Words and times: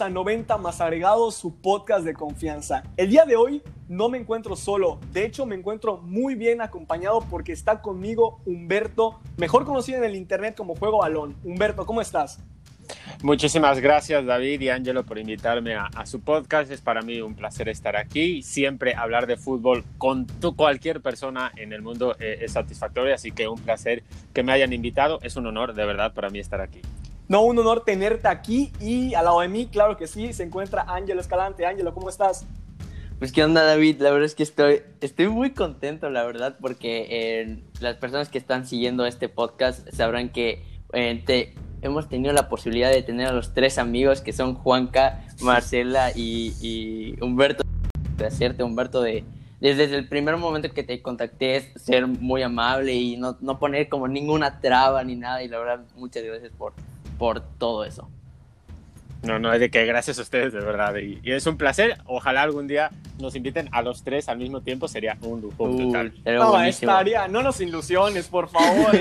a 0.00 0.08
90 0.08 0.56
más 0.58 0.80
agregados, 0.80 1.34
su 1.34 1.54
podcast 1.60 2.04
de 2.04 2.14
confianza. 2.14 2.82
El 2.96 3.10
día 3.10 3.24
de 3.24 3.36
hoy 3.36 3.62
no 3.88 4.08
me 4.08 4.18
encuentro 4.18 4.56
solo, 4.56 5.00
de 5.12 5.24
hecho 5.24 5.46
me 5.46 5.56
encuentro 5.56 5.98
muy 5.98 6.34
bien 6.34 6.60
acompañado 6.60 7.20
porque 7.28 7.52
está 7.52 7.82
conmigo 7.82 8.40
Humberto, 8.46 9.20
mejor 9.36 9.64
conocido 9.64 9.98
en 9.98 10.04
el 10.04 10.16
internet 10.16 10.54
como 10.56 10.74
Juego 10.74 10.98
Balón. 10.98 11.36
Humberto, 11.44 11.86
¿cómo 11.86 12.00
estás? 12.00 12.40
Muchísimas 13.22 13.78
gracias 13.80 14.24
David 14.24 14.60
y 14.60 14.68
Angelo 14.68 15.04
por 15.04 15.18
invitarme 15.18 15.74
a, 15.74 15.86
a, 15.94 16.06
su 16.06 16.20
podcast. 16.20 16.70
Es 16.70 16.80
para 16.80 17.02
mí 17.02 17.20
un 17.20 17.34
placer 17.34 17.68
estar 17.68 17.96
aquí. 17.96 18.42
Siempre 18.42 18.94
hablar 18.94 19.26
de 19.26 19.36
fútbol 19.36 19.84
con 19.98 20.26
tu, 20.26 20.56
cualquier 20.56 21.00
persona 21.00 21.52
en 21.56 21.72
el 21.72 21.82
mundo 21.82 22.16
eh, 22.18 22.38
es 22.40 22.52
satisfactorio, 22.52 23.14
así 23.14 23.30
que 23.30 23.48
un 23.48 23.60
placer 23.60 24.02
que 24.32 24.42
me 24.42 24.52
hayan 24.52 24.72
invitado. 24.72 25.20
Es 25.22 25.36
un 25.36 25.46
honor 25.46 25.74
de 25.74 25.84
verdad 25.84 26.14
para 26.14 26.30
mí 26.30 26.38
estar 26.38 26.60
aquí. 26.60 26.80
No, 27.30 27.42
un 27.42 27.56
honor 27.60 27.84
tenerte 27.84 28.26
aquí 28.26 28.72
y 28.80 29.14
al 29.14 29.26
lado 29.26 29.38
de 29.38 29.46
mí, 29.46 29.68
claro 29.68 29.96
que 29.96 30.08
sí, 30.08 30.32
se 30.32 30.42
encuentra 30.42 30.84
Ángelo 30.88 31.20
Escalante. 31.20 31.64
Ángelo, 31.64 31.94
¿cómo 31.94 32.08
estás? 32.08 32.44
Pues 33.20 33.30
qué 33.30 33.44
onda 33.44 33.62
David, 33.62 34.00
la 34.00 34.10
verdad 34.10 34.24
es 34.24 34.34
que 34.34 34.42
estoy, 34.42 34.82
estoy 35.00 35.28
muy 35.28 35.52
contento, 35.52 36.10
la 36.10 36.24
verdad, 36.24 36.56
porque 36.60 37.06
eh, 37.08 37.62
las 37.78 37.94
personas 37.98 38.30
que 38.30 38.38
están 38.38 38.66
siguiendo 38.66 39.06
este 39.06 39.28
podcast 39.28 39.88
sabrán 39.92 40.30
que 40.30 40.64
eh, 40.92 41.22
te, 41.24 41.54
hemos 41.82 42.08
tenido 42.08 42.34
la 42.34 42.48
posibilidad 42.48 42.90
de 42.90 43.04
tener 43.04 43.28
a 43.28 43.32
los 43.32 43.54
tres 43.54 43.78
amigos 43.78 44.22
que 44.22 44.32
son 44.32 44.56
Juanca, 44.56 45.24
Marcela 45.40 46.10
y, 46.12 46.52
y 46.60 47.22
Humberto. 47.22 47.62
De 48.16 48.26
hacerte, 48.26 48.64
Humberto, 48.64 49.02
de, 49.02 49.22
desde 49.60 49.84
el 49.84 50.08
primer 50.08 50.36
momento 50.36 50.68
que 50.72 50.82
te 50.82 51.00
contacté 51.00 51.54
es 51.54 51.70
ser 51.76 52.08
muy 52.08 52.42
amable 52.42 52.92
y 52.92 53.16
no, 53.16 53.36
no 53.40 53.60
poner 53.60 53.88
como 53.88 54.08
ninguna 54.08 54.58
traba 54.58 55.04
ni 55.04 55.14
nada. 55.14 55.44
Y 55.44 55.48
la 55.48 55.60
verdad, 55.60 55.84
muchas 55.94 56.24
gracias 56.24 56.50
por, 56.58 56.72
por 57.20 57.40
todo 57.58 57.84
eso. 57.84 58.08
No, 59.22 59.38
no, 59.38 59.50
de 59.50 59.70
que 59.70 59.84
gracias 59.84 60.18
a 60.18 60.22
ustedes, 60.22 60.54
de 60.54 60.60
verdad. 60.60 60.96
Y, 60.96 61.20
y, 61.22 61.32
es 61.32 61.46
un 61.46 61.58
placer. 61.58 61.98
Ojalá 62.06 62.40
algún 62.40 62.66
día 62.66 62.90
nos 63.18 63.36
inviten 63.36 63.68
a 63.72 63.82
los 63.82 64.02
tres 64.02 64.30
al 64.30 64.38
mismo 64.38 64.62
tiempo. 64.62 64.88
Sería 64.88 65.18
un 65.20 65.42
lujo 65.42 65.64
uh, 65.64 65.86
total. 65.86 66.14
No, 66.24 66.62
estaría. 66.62 67.28
No 67.28 67.42
nos 67.42 67.60
ilusiones, 67.60 68.28
por 68.28 68.48
favor. 68.48 68.96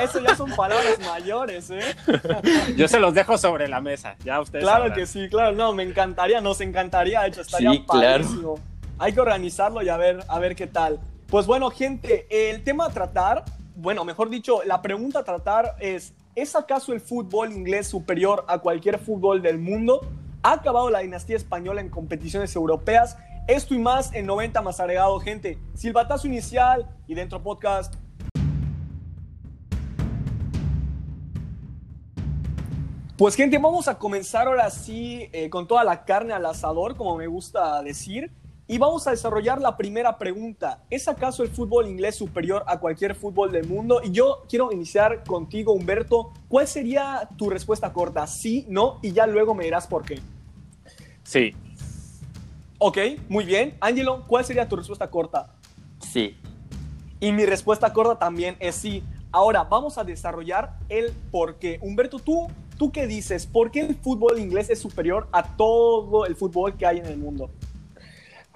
Eso 0.00 0.20
ya 0.26 0.34
son 0.34 0.56
palabras 0.56 0.98
mayores, 1.00 1.68
¿eh? 1.68 1.82
Yo 2.78 2.88
se 2.88 2.98
los 2.98 3.12
dejo 3.12 3.36
sobre 3.36 3.68
la 3.68 3.82
mesa. 3.82 4.16
Ya 4.24 4.40
ustedes. 4.40 4.64
Claro 4.64 4.84
sabrán. 4.84 4.98
que 4.98 5.04
sí, 5.04 5.28
claro. 5.28 5.54
No, 5.54 5.74
me 5.74 5.82
encantaría, 5.82 6.40
nos 6.40 6.62
encantaría. 6.62 7.20
De 7.20 7.28
hecho, 7.28 7.42
estaría 7.42 7.72
sí, 7.72 7.84
claro. 7.86 8.24
padrísimo. 8.24 8.58
Hay 8.98 9.12
que 9.12 9.20
organizarlo 9.20 9.82
y 9.82 9.90
a 9.90 9.98
ver, 9.98 10.24
a 10.28 10.38
ver 10.38 10.56
qué 10.56 10.66
tal. 10.66 10.98
Pues 11.26 11.44
bueno, 11.44 11.68
gente, 11.68 12.26
el 12.30 12.64
tema 12.64 12.86
a 12.86 12.90
tratar, 12.90 13.44
bueno, 13.76 14.06
mejor 14.06 14.30
dicho, 14.30 14.62
la 14.64 14.80
pregunta 14.80 15.18
a 15.18 15.24
tratar 15.24 15.76
es 15.80 16.14
¿Es 16.36 16.56
acaso 16.56 16.92
el 16.92 17.00
fútbol 17.00 17.52
inglés 17.52 17.86
superior 17.86 18.44
a 18.48 18.58
cualquier 18.58 18.98
fútbol 18.98 19.40
del 19.40 19.56
mundo? 19.56 20.00
¿Ha 20.42 20.54
acabado 20.54 20.90
la 20.90 20.98
dinastía 20.98 21.36
española 21.36 21.80
en 21.80 21.88
competiciones 21.88 22.56
europeas? 22.56 23.16
Esto 23.46 23.72
y 23.72 23.78
más 23.78 24.12
en 24.12 24.26
90 24.26 24.60
más 24.60 24.80
agregado, 24.80 25.20
gente. 25.20 25.58
Silbatazo 25.74 26.26
inicial 26.26 26.88
y 27.06 27.14
dentro 27.14 27.40
podcast. 27.40 27.94
Pues 33.16 33.36
gente, 33.36 33.56
vamos 33.58 33.86
a 33.86 33.96
comenzar 33.96 34.48
ahora 34.48 34.68
sí 34.70 35.28
eh, 35.32 35.48
con 35.50 35.68
toda 35.68 35.84
la 35.84 36.04
carne 36.04 36.32
al 36.32 36.46
asador, 36.46 36.96
como 36.96 37.16
me 37.16 37.28
gusta 37.28 37.80
decir. 37.84 38.32
Y 38.66 38.78
vamos 38.78 39.06
a 39.06 39.10
desarrollar 39.10 39.60
la 39.60 39.76
primera 39.76 40.16
pregunta. 40.16 40.84
¿Es 40.88 41.06
acaso 41.06 41.42
el 41.42 41.50
fútbol 41.50 41.86
inglés 41.86 42.14
superior 42.14 42.64
a 42.66 42.80
cualquier 42.80 43.14
fútbol 43.14 43.52
del 43.52 43.66
mundo? 43.66 44.00
Y 44.02 44.10
yo 44.10 44.42
quiero 44.48 44.72
iniciar 44.72 45.22
contigo, 45.22 45.74
Humberto. 45.74 46.32
¿Cuál 46.48 46.66
sería 46.66 47.28
tu 47.36 47.50
respuesta 47.50 47.92
corta? 47.92 48.26
Sí, 48.26 48.64
no, 48.70 49.00
y 49.02 49.12
ya 49.12 49.26
luego 49.26 49.54
me 49.54 49.64
dirás 49.64 49.86
por 49.86 50.02
qué. 50.02 50.18
Sí. 51.24 51.54
Ok, 52.78 52.98
muy 53.28 53.44
bien. 53.44 53.76
Ángelo, 53.80 54.26
¿cuál 54.26 54.46
sería 54.46 54.66
tu 54.66 54.76
respuesta 54.76 55.10
corta? 55.10 55.54
Sí. 55.98 56.34
Y 57.20 57.32
mi 57.32 57.44
respuesta 57.44 57.92
corta 57.92 58.18
también 58.18 58.56
es 58.60 58.76
sí. 58.76 59.04
Ahora, 59.30 59.64
vamos 59.64 59.98
a 59.98 60.04
desarrollar 60.04 60.78
el 60.88 61.12
por 61.30 61.56
qué. 61.58 61.78
Humberto, 61.82 62.18
¿tú, 62.18 62.46
¿tú 62.78 62.90
qué 62.90 63.06
dices? 63.06 63.46
¿Por 63.46 63.70
qué 63.70 63.80
el 63.80 63.94
fútbol 63.94 64.38
inglés 64.38 64.70
es 64.70 64.78
superior 64.78 65.28
a 65.32 65.54
todo 65.54 66.24
el 66.24 66.34
fútbol 66.34 66.78
que 66.78 66.86
hay 66.86 66.98
en 66.98 67.06
el 67.06 67.18
mundo? 67.18 67.50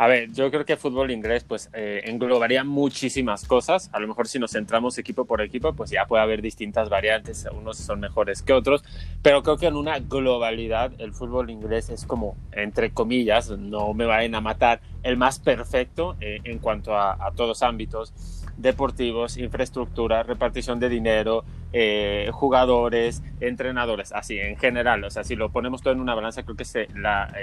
A 0.01 0.07
ver, 0.07 0.33
yo 0.33 0.49
creo 0.53 0.65
que 0.65 0.77
fútbol 0.77 1.11
inglés 1.11 1.43
pues 1.43 1.71
eh, 1.73 2.03
englobaría 2.05 2.63
muchísimas 2.63 3.45
cosas. 3.45 3.91
A 3.93 3.99
lo 3.99 4.07
mejor 4.07 4.29
si 4.29 4.39
nos 4.39 4.53
centramos 4.53 4.97
equipo 4.97 5.25
por 5.25 5.41
equipo, 5.41 5.73
pues 5.73 5.91
ya 5.91 6.07
puede 6.07 6.23
haber 6.23 6.41
distintas 6.41 6.89
variantes. 6.89 7.49
Unos 7.53 7.79
son 7.79 7.99
mejores 7.99 8.43
que 8.43 8.53
otros, 8.53 8.85
pero 9.23 9.43
creo 9.43 9.57
que 9.57 9.67
en 9.67 9.75
una 9.75 9.99
globalidad 9.99 10.93
el 10.99 11.15
fútbol 11.15 11.51
inglés 11.51 11.91
es 11.91 12.07
como, 12.07 12.37
entre 12.53 12.93
comillas, 12.93 13.51
no 13.51 13.93
me 13.93 14.05
vayan 14.05 14.37
a 14.37 14.41
matar, 14.41 14.81
el 15.03 15.17
más 15.17 15.41
perfecto 15.41 16.17
eh, 16.21 16.39
en 16.45 16.61
cuanto 16.61 16.95
a, 16.95 17.15
a, 17.15 17.33
todos 17.33 17.65
ámbitos 17.65 18.15
deportivos, 18.57 19.37
infraestructura, 19.37 20.23
repartición 20.23 20.79
de 20.79 20.91
dinero, 20.91 21.45
eh, 21.73 22.31
jugadores, 22.33 23.25
entrenadores, 23.41 24.13
así 24.13 24.39
en 24.39 24.57
general. 24.59 25.03
O 25.03 25.11
sea, 25.11 25.25
si 25.25 25.35
lo 25.35 25.51
ponemos 25.51 25.83
todo 25.83 25.93
en 25.93 25.99
una 25.99 26.15
balanza, 26.15 26.45
creo 26.45 26.55
que 26.55 26.63
es 26.63 26.75
la... 26.95 27.35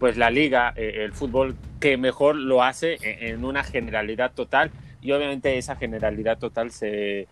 pues 0.00 0.16
la 0.16 0.30
liga, 0.30 0.72
eh, 0.74 1.04
el 1.04 1.12
fútbol 1.12 1.54
que 1.78 1.96
mejor 1.96 2.34
lo 2.34 2.64
hace 2.64 2.98
en 3.02 3.44
una 3.44 3.62
generalidad 3.62 4.32
total. 4.32 4.72
Y 5.00 5.12
obviamente 5.12 5.56
esa 5.56 5.76
generalidad 5.76 6.38
total 6.38 6.72
se 6.72 7.28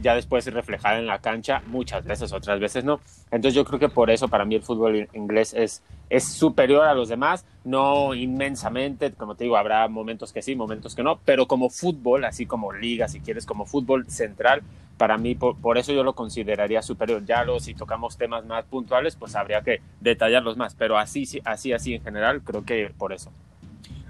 ya 0.00 0.14
después 0.14 0.46
reflejada 0.46 0.98
en 0.98 1.06
la 1.06 1.20
cancha 1.20 1.62
muchas 1.66 2.04
veces, 2.04 2.32
otras 2.32 2.60
veces 2.60 2.84
no. 2.84 3.00
Entonces 3.30 3.54
yo 3.54 3.64
creo 3.64 3.78
que 3.78 3.88
por 3.88 4.10
eso 4.10 4.28
para 4.28 4.44
mí 4.44 4.54
el 4.54 4.62
fútbol 4.62 5.08
inglés 5.12 5.54
es, 5.54 5.82
es 6.10 6.24
superior 6.24 6.84
a 6.86 6.94
los 6.94 7.08
demás, 7.08 7.44
no 7.64 8.14
inmensamente, 8.14 9.12
como 9.12 9.34
te 9.34 9.44
digo, 9.44 9.56
habrá 9.56 9.88
momentos 9.88 10.32
que 10.32 10.42
sí, 10.42 10.54
momentos 10.54 10.94
que 10.94 11.02
no, 11.02 11.18
pero 11.24 11.46
como 11.46 11.70
fútbol, 11.70 12.24
así 12.24 12.46
como 12.46 12.72
liga, 12.72 13.08
si 13.08 13.20
quieres, 13.20 13.46
como 13.46 13.66
fútbol 13.66 14.06
central, 14.08 14.62
para 14.96 15.18
mí, 15.18 15.34
por, 15.34 15.56
por, 15.56 15.78
eso 15.78 15.92
yo 15.92 16.04
lo 16.04 16.14
consideraría 16.14 16.80
superior. 16.80 17.24
Ya 17.24 17.44
lo, 17.44 17.58
si 17.58 17.74
tocamos 17.74 18.16
temas 18.16 18.44
más 18.44 18.64
puntuales, 18.66 19.16
pues 19.16 19.34
habría 19.34 19.62
que 19.62 19.80
detallarlos 20.00 20.56
más, 20.56 20.74
pero 20.74 20.96
así, 20.96 21.26
así, 21.44 21.72
así 21.72 21.94
en 21.94 22.02
general, 22.02 22.42
creo 22.42 22.64
que 22.64 22.92
por 22.96 23.12
eso. 23.12 23.32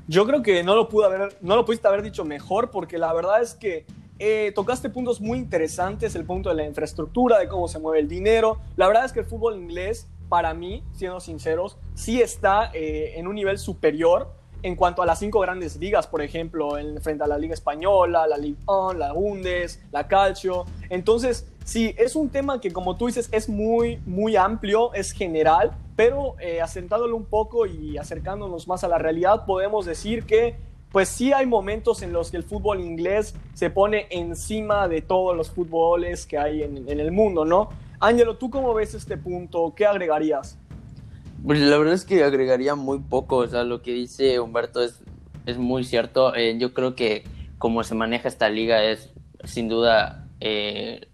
Yo 0.09 0.27
creo 0.27 0.43
que 0.43 0.63
no 0.63 0.75
lo, 0.75 0.89
pude 0.89 1.07
haber, 1.07 1.39
no 1.41 1.57
lo 1.57 1.65
pudiste 1.65 1.89
haber 1.89 2.03
dicho 2.03 2.25
mejor, 2.25 2.71
porque 2.71 2.99
la 2.99 3.13
verdad 3.15 3.41
es 3.41 3.55
que 3.55 3.87
eh, 4.25 4.53
tocaste 4.53 4.89
puntos 4.89 5.21
muy 5.21 5.37
interesantes, 5.37 6.15
el 6.15 6.25
punto 6.25 6.49
de 6.49 6.55
la 6.55 6.65
infraestructura, 6.65 7.41
de 7.41 7.49
cómo 7.49 7.67
se 7.67 7.81
mueve 7.81 7.99
el 7.99 8.07
dinero. 8.07 8.59
La 8.77 8.87
verdad 8.87 9.05
es 9.05 9.13
que 9.13 9.19
el 9.19 9.27
fútbol 9.27 9.57
inglés, 9.57 10.07
para 10.29 10.55
mí, 10.55 10.85
siendo 10.93 11.19
sinceros, 11.19 11.77
sí 11.95 12.23
está 12.23 12.71
eh, 12.73 13.15
en 13.17 13.27
un 13.27 13.35
nivel 13.35 13.59
superior 13.59 14.31
en 14.63 14.77
cuanto 14.77 15.03
a 15.03 15.07
las 15.07 15.19
cinco 15.19 15.41
grandes 15.41 15.77
ligas, 15.77 16.07
por 16.07 16.23
ejemplo, 16.23 16.79
en, 16.79 17.03
frente 17.03 17.25
a 17.25 17.27
la 17.27 17.37
Liga 17.37 17.55
Española, 17.55 18.29
la 18.29 18.39
Ligue 18.39 18.59
1, 18.69 18.93
la 18.93 19.13
Bundes, 19.13 19.83
la 19.91 20.07
Calcio. 20.07 20.67
Entonces, 20.89 21.49
sí, 21.65 21.93
es 21.99 22.15
un 22.15 22.29
tema 22.29 22.61
que, 22.61 22.73
como 22.73 22.97
tú 22.97 23.09
dices, 23.09 23.29
es 23.33 23.49
muy, 23.49 23.97
muy 24.07 24.37
amplio, 24.37 24.95
es 24.95 25.11
general, 25.11 25.73
pero 25.97 26.37
eh, 26.39 26.61
asentándolo 26.61 27.17
un 27.17 27.25
poco 27.25 27.67
y 27.67 27.99
acercándonos 27.99 28.69
más 28.69 28.85
a 28.85 28.89
la 28.89 28.99
realidad, 28.99 29.47
podemos 29.47 29.85
decir 29.85 30.27
que, 30.27 30.57
pues 30.93 31.09
sí 31.09 31.33
hay 31.33 31.47
momentos 31.47 32.03
en 32.03 32.13
los 32.13 32.31
que 32.31 32.37
el 32.37 32.45
fútbol 32.45 32.81
inglés 32.81 33.35
se 33.55 33.71
pone 33.71 34.07
encima 34.11 34.87
de 34.89 35.01
todos 35.01 35.37
los 35.37 35.51
fútboles 35.51 36.27
que 36.27 36.39
hay 36.39 36.63
en, 36.63 36.89
en 36.89 37.01
el 37.01 37.11
mundo, 37.11 37.45
¿no? 37.45 37.71
Ángelo, 37.99 38.37
¿tú 38.37 38.51
cómo 38.51 38.75
ves 38.75 38.95
este 38.95 39.17
punto? 39.17 39.73
¿Qué 39.75 39.87
agregarías? 39.87 40.59
Pues 41.45 41.61
la 41.61 41.77
verdad 41.79 41.95
es 41.95 42.05
que 42.05 42.23
agregaría 42.23 42.75
muy 42.75 42.99
poco, 42.99 43.39
o 43.39 43.47
sea, 43.47 43.65
lo 43.65 43.83
que 43.83 43.93
dice 43.93 44.39
Humberto 44.39 44.83
es, 44.83 45.01
es 45.47 45.59
muy 45.59 45.83
cierto. 45.83 46.35
Eh, 46.37 46.57
yo 46.59 46.75
creo 46.75 46.95
que 46.95 47.25
como 47.59 47.83
se 47.85 47.95
maneja 47.95 48.29
esta 48.29 48.49
liga 48.49 48.85
es 48.85 49.11
sin 49.45 49.69
duda 49.69 50.27
eh, 50.41 51.07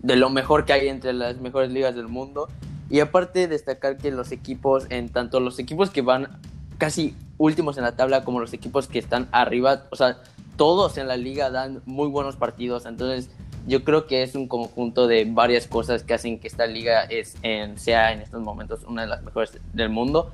de 0.00 0.16
lo 0.16 0.30
mejor 0.30 0.64
que 0.64 0.72
hay 0.72 0.88
entre 0.88 1.12
las 1.12 1.40
mejores 1.40 1.70
ligas 1.70 1.94
del 1.94 2.08
mundo. 2.08 2.48
Y 2.88 3.00
aparte 3.00 3.46
destacar 3.46 3.96
que 3.96 4.10
los 4.10 4.32
equipos, 4.32 4.86
en 4.90 5.08
tanto 5.08 5.38
los 5.38 5.58
equipos 5.58 5.90
que 5.90 6.02
van 6.02 6.40
casi 6.78 7.14
últimos 7.40 7.78
en 7.78 7.84
la 7.84 7.96
tabla 7.96 8.22
como 8.22 8.38
los 8.38 8.52
equipos 8.52 8.86
que 8.86 8.98
están 8.98 9.26
arriba, 9.32 9.84
o 9.90 9.96
sea, 9.96 10.18
todos 10.56 10.98
en 10.98 11.08
la 11.08 11.16
liga 11.16 11.50
dan 11.50 11.80
muy 11.86 12.08
buenos 12.08 12.36
partidos. 12.36 12.84
Entonces, 12.84 13.30
yo 13.66 13.82
creo 13.82 14.06
que 14.06 14.22
es 14.22 14.34
un 14.34 14.46
conjunto 14.46 15.06
de 15.06 15.24
varias 15.24 15.66
cosas 15.66 16.02
que 16.02 16.12
hacen 16.12 16.38
que 16.38 16.48
esta 16.48 16.66
liga 16.66 17.04
es 17.04 17.36
en, 17.42 17.78
sea 17.78 18.12
en 18.12 18.20
estos 18.20 18.42
momentos 18.42 18.84
una 18.84 19.02
de 19.02 19.08
las 19.08 19.22
mejores 19.22 19.58
del 19.72 19.88
mundo. 19.88 20.30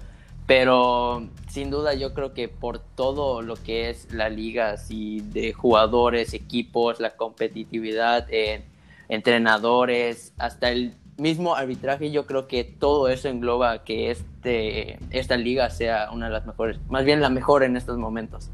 Pero 0.47 1.29
sin 1.49 1.71
duda 1.71 1.95
yo 1.95 2.13
creo 2.13 2.35
que 2.35 2.49
por 2.49 2.81
todo 2.81 3.41
lo 3.41 3.55
que 3.55 3.89
es 3.89 4.13
la 4.13 4.29
liga, 4.29 4.71
así 4.71 5.21
de 5.21 5.53
jugadores, 5.53 6.35
equipos, 6.35 6.99
la 6.99 7.17
competitividad, 7.17 8.27
eh, 8.31 8.65
entrenadores, 9.09 10.33
hasta 10.39 10.71
el 10.71 10.95
mismo 11.19 11.55
arbitraje, 11.55 12.11
yo 12.11 12.27
creo 12.27 12.47
que 12.47 12.65
todo 12.65 13.09
eso 13.09 13.29
engloba 13.29 13.85
que 13.85 14.11
este, 14.11 14.99
esta 15.11 15.37
liga 15.37 15.71
sea 15.71 16.11
una 16.13 16.27
de 16.27 16.33
las 16.33 16.47
mejores, 16.47 16.79
más 16.89 17.05
bien 17.05 17.21
la 17.21 17.31
mejor 17.31 17.63
en 17.63 17.77
estos 17.77 17.99
momentos. 17.99 18.51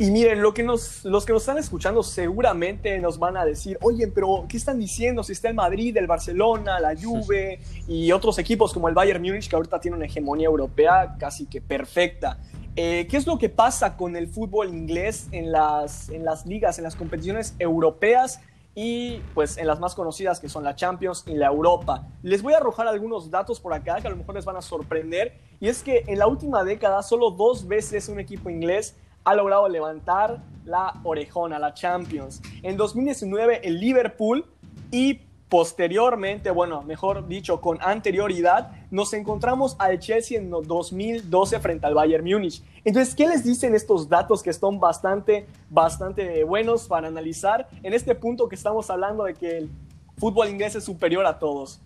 Y 0.00 0.12
miren, 0.12 0.42
lo 0.42 0.54
que 0.54 0.62
nos, 0.62 1.04
los 1.04 1.26
que 1.26 1.32
nos 1.32 1.42
están 1.42 1.58
escuchando 1.58 2.04
seguramente 2.04 2.96
nos 3.00 3.18
van 3.18 3.36
a 3.36 3.44
decir, 3.44 3.76
oye, 3.80 4.06
pero 4.06 4.46
¿qué 4.48 4.56
están 4.56 4.78
diciendo 4.78 5.24
si 5.24 5.32
está 5.32 5.48
el 5.48 5.54
Madrid, 5.54 5.96
el 5.96 6.06
Barcelona, 6.06 6.78
la 6.78 6.94
Juve 6.94 7.58
y 7.88 8.12
otros 8.12 8.38
equipos 8.38 8.72
como 8.72 8.88
el 8.88 8.94
Bayern 8.94 9.20
Múnich 9.20 9.48
que 9.48 9.56
ahorita 9.56 9.80
tiene 9.80 9.96
una 9.96 10.06
hegemonía 10.06 10.46
europea 10.46 11.16
casi 11.18 11.46
que 11.46 11.60
perfecta? 11.60 12.38
Eh, 12.76 13.08
¿Qué 13.10 13.16
es 13.16 13.26
lo 13.26 13.38
que 13.38 13.48
pasa 13.48 13.96
con 13.96 14.14
el 14.14 14.28
fútbol 14.28 14.68
inglés 14.68 15.26
en 15.32 15.50
las, 15.50 16.10
en 16.10 16.24
las 16.24 16.46
ligas, 16.46 16.78
en 16.78 16.84
las 16.84 16.94
competiciones 16.94 17.56
europeas? 17.58 18.40
Y 18.80 19.20
pues 19.34 19.58
en 19.58 19.66
las 19.66 19.80
más 19.80 19.96
conocidas 19.96 20.38
que 20.38 20.48
son 20.48 20.62
la 20.62 20.76
Champions 20.76 21.24
y 21.26 21.34
la 21.34 21.48
Europa. 21.48 22.06
Les 22.22 22.42
voy 22.42 22.52
a 22.52 22.58
arrojar 22.58 22.86
algunos 22.86 23.28
datos 23.28 23.58
por 23.58 23.74
acá 23.74 23.96
que 24.00 24.06
a 24.06 24.10
lo 24.10 24.16
mejor 24.16 24.36
les 24.36 24.44
van 24.44 24.54
a 24.54 24.62
sorprender 24.62 25.36
y 25.58 25.66
es 25.66 25.82
que 25.82 26.04
en 26.06 26.20
la 26.20 26.28
última 26.28 26.62
década 26.62 27.02
solo 27.02 27.32
dos 27.32 27.66
veces 27.66 28.08
un 28.08 28.20
equipo 28.20 28.50
inglés 28.50 28.96
ha 29.24 29.34
logrado 29.34 29.68
levantar 29.68 30.44
la 30.64 30.94
orejona, 31.02 31.58
la 31.58 31.74
Champions. 31.74 32.40
En 32.62 32.76
2019 32.76 33.66
el 33.66 33.80
Liverpool 33.80 34.46
y 34.92 35.22
posteriormente, 35.48 36.50
bueno, 36.50 36.82
mejor 36.82 37.26
dicho, 37.26 37.60
con 37.60 37.78
anterioridad, 37.80 38.70
nos 38.90 39.12
encontramos 39.14 39.76
al 39.78 39.98
Chelsea 39.98 40.38
en 40.38 40.50
2012 40.50 41.60
frente 41.60 41.86
al 41.86 41.94
Bayern 41.94 42.24
Múnich. 42.24 42.62
Entonces, 42.84 43.14
¿qué 43.14 43.26
les 43.26 43.44
dicen 43.44 43.74
estos 43.74 44.08
datos 44.08 44.42
que 44.42 44.52
son 44.52 44.78
bastante, 44.78 45.46
bastante 45.70 46.44
buenos 46.44 46.86
para 46.86 47.08
analizar 47.08 47.68
en 47.82 47.94
este 47.94 48.14
punto 48.14 48.48
que 48.48 48.56
estamos 48.56 48.90
hablando 48.90 49.24
de 49.24 49.34
que 49.34 49.58
el 49.58 49.70
fútbol 50.18 50.48
inglés 50.48 50.74
es 50.74 50.84
superior 50.84 51.24
a 51.24 51.38
todos? 51.38 51.80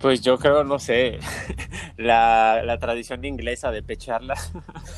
Pues 0.00 0.20
yo 0.20 0.36
creo, 0.36 0.64
no 0.64 0.80
sé, 0.80 1.20
la, 1.96 2.62
la 2.64 2.78
tradición 2.78 3.24
inglesa 3.24 3.70
de 3.70 3.84
pecharla. 3.84 4.34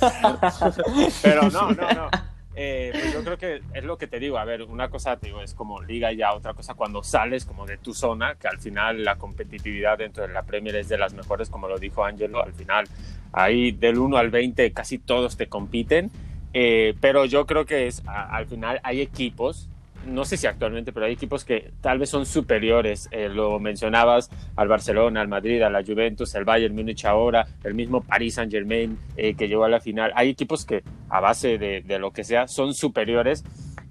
Pero 1.22 1.50
no, 1.50 1.72
no, 1.72 1.90
no. 1.90 2.33
Eh, 2.56 2.90
pues 2.92 3.12
yo 3.12 3.24
creo 3.24 3.36
que 3.36 3.62
es 3.72 3.84
lo 3.84 3.98
que 3.98 4.06
te 4.06 4.18
digo. 4.20 4.38
A 4.38 4.44
ver, 4.44 4.62
una 4.62 4.88
cosa 4.88 5.16
te 5.16 5.26
digo, 5.26 5.40
es 5.40 5.54
como 5.54 5.82
liga 5.82 6.12
ya, 6.12 6.32
otra 6.32 6.54
cosa 6.54 6.74
cuando 6.74 7.02
sales 7.02 7.44
como 7.44 7.66
de 7.66 7.78
tu 7.78 7.94
zona, 7.94 8.36
que 8.36 8.48
al 8.48 8.60
final 8.60 9.04
la 9.04 9.16
competitividad 9.16 9.98
dentro 9.98 10.26
de 10.26 10.32
la 10.32 10.42
Premier 10.42 10.76
es 10.76 10.88
de 10.88 10.98
las 10.98 11.14
mejores, 11.14 11.50
como 11.50 11.68
lo 11.68 11.78
dijo 11.78 12.04
Angelo. 12.04 12.42
Al 12.42 12.52
final, 12.52 12.86
ahí 13.32 13.72
del 13.72 13.98
1 13.98 14.16
al 14.16 14.30
20 14.30 14.72
casi 14.72 14.98
todos 14.98 15.36
te 15.36 15.48
compiten. 15.48 16.10
Eh, 16.52 16.94
pero 17.00 17.24
yo 17.24 17.46
creo 17.46 17.66
que 17.66 17.88
es, 17.88 18.02
al 18.06 18.46
final 18.46 18.80
hay 18.84 19.00
equipos 19.00 19.68
no 20.06 20.24
sé 20.24 20.36
si 20.36 20.46
actualmente, 20.46 20.92
pero 20.92 21.06
hay 21.06 21.12
equipos 21.12 21.44
que 21.44 21.72
tal 21.80 21.98
vez 21.98 22.10
son 22.10 22.26
superiores. 22.26 23.08
Eh, 23.10 23.28
lo 23.28 23.58
mencionabas 23.58 24.30
al 24.56 24.68
Barcelona, 24.68 25.20
al 25.20 25.28
Madrid, 25.28 25.62
a 25.62 25.70
la 25.70 25.82
Juventus, 25.84 26.34
el 26.34 26.44
Bayern 26.44 26.74
Múnich 26.74 27.04
ahora, 27.04 27.46
el 27.62 27.74
mismo 27.74 28.02
Paris 28.02 28.34
Saint 28.34 28.52
Germain 28.52 28.98
eh, 29.16 29.34
que 29.34 29.48
llegó 29.48 29.64
a 29.64 29.68
la 29.68 29.80
final. 29.80 30.12
Hay 30.14 30.30
equipos 30.30 30.64
que 30.64 30.82
a 31.08 31.20
base 31.20 31.58
de 31.58 31.98
lo 31.98 32.12
que 32.12 32.24
sea 32.24 32.48
son 32.48 32.74
superiores 32.74 33.44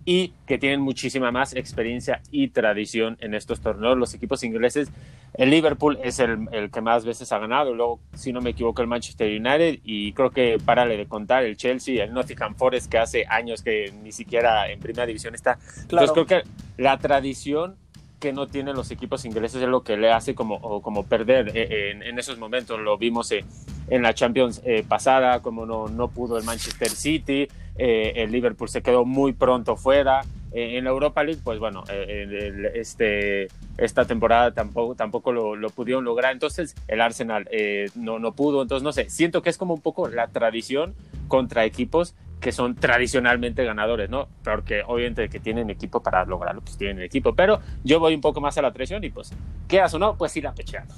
y 0.06 0.34
que 0.46 0.58
tienen 0.58 0.82
muchísima 0.82 1.32
más 1.32 1.56
experiencia 1.56 2.22
y 2.32 2.50
tradición 2.50 3.18
en 3.22 3.34
estos 3.34 3.62
torneos. 3.62 3.98
Los 3.98 4.14
equipos 4.14 4.44
ingleses, 4.44 4.92
el 5.36 5.50
Liverpool 5.50 5.98
es 6.04 6.20
el, 6.20 6.48
el, 6.52 6.72
que 6.72 6.82
más 6.82 7.06
veces 7.06 7.32
ha 7.32 7.40
ganado, 7.40 7.74
luego, 7.74 8.00
si 8.14 8.34
no 8.34 8.42
me 8.42 8.52
equivoco, 8.52 8.82
el 8.82 8.88
Manchester 8.88 9.30
United 9.30 9.80
y 9.84 10.14
creo 10.14 10.32
que, 10.32 10.58
párale 10.64 10.98
de 10.98 11.06
contar, 11.06 11.44
el 11.44 11.58
Chelsea, 11.58 12.04
el 12.04 12.14
Nottingham 12.14 12.56
Forest, 12.56 12.92
que 12.92 12.98
hace 12.98 13.26
años 13.28 13.62
que 13.62 13.94
ni 14.04 14.12
siquiera 14.12 14.70
en 14.70 14.80
primera 14.80 15.06
división 15.06 15.36
está. 15.36 15.56
Claro. 15.88 16.06
Entonces 16.06 16.12
creo 16.12 16.26
que 16.26 16.48
la 16.78 16.98
tradición 16.98 17.76
que 18.24 18.32
no 18.32 18.48
tienen 18.48 18.74
los 18.74 18.90
equipos 18.90 19.26
ingleses 19.26 19.62
es 19.62 19.68
lo 19.68 19.84
que 19.84 19.98
le 19.98 20.10
hace 20.10 20.34
como, 20.34 20.82
como 20.82 21.04
perder 21.04 21.52
eh, 21.54 21.92
en, 21.92 22.04
en, 22.04 22.18
esos 22.18 22.38
momentos. 22.38 22.80
Lo 22.80 22.98
vimos 22.98 23.30
eh, 23.34 23.44
en 23.90 24.02
la 24.02 24.14
Champions 24.14 24.62
eh, 24.64 24.86
pasada, 24.88 25.42
como 25.42 25.66
no, 25.66 25.90
no 25.90 26.08
pudo 26.08 26.38
el 26.38 26.46
Manchester 26.46 26.90
City, 26.90 27.50
eh, 27.78 28.14
el 28.18 28.32
Liverpool 28.32 28.70
se 28.70 28.82
quedó 28.82 29.06
muy 29.06 29.34
pronto 29.34 29.76
fuera. 29.76 30.22
Eh, 30.52 30.78
en 30.78 30.84
la 30.84 30.92
Europa 30.92 31.24
League, 31.24 31.42
pues 31.44 31.58
bueno, 31.58 31.84
el, 31.90 32.66
este, 32.76 33.48
esta 33.78 34.06
temporada 34.06 34.52
tampoco, 34.54 34.94
tampoco 34.94 35.32
lo, 35.32 35.56
lo 35.56 35.70
pudieron 35.72 36.04
lograr. 36.04 36.32
Entonces 36.32 36.76
el 36.88 37.02
Arsenal 37.02 37.50
no, 37.96 38.20
no 38.20 38.34
pudo. 38.34 38.62
Entonces, 38.62 38.84
no 38.84 38.92
sé, 38.92 39.10
siento 39.10 39.42
que 39.42 39.50
es 39.50 39.58
como 39.58 39.74
un 39.74 39.82
poco 39.82 40.08
la 40.08 40.28
tradición 40.28 40.94
contra 41.28 41.66
equipos 41.66 42.16
que 42.44 42.52
son 42.52 42.76
tradicionalmente 42.76 43.64
ganadores, 43.64 44.10
¿no? 44.10 44.28
Porque 44.44 44.84
obviamente 44.86 45.30
que 45.30 45.40
tienen 45.40 45.70
equipo 45.70 46.04
para 46.04 46.26
lograrlo, 46.26 46.62
pues 46.62 46.78
tienen 46.78 47.02
equipo. 47.02 47.34
Pero 47.34 47.62
yo 47.84 48.00
voy 48.00 48.14
un 48.14 48.22
poco 48.22 48.42
más 48.42 48.58
a 48.58 48.62
la 48.62 48.74
traición 48.74 49.04
y 49.04 49.10
pues, 49.10 49.32
quedas 49.68 49.94
o 49.94 50.00
no, 50.00 50.18
pues 50.18 50.34
sí 50.34 50.42
la 50.42 50.54
pecheando. 50.54 50.94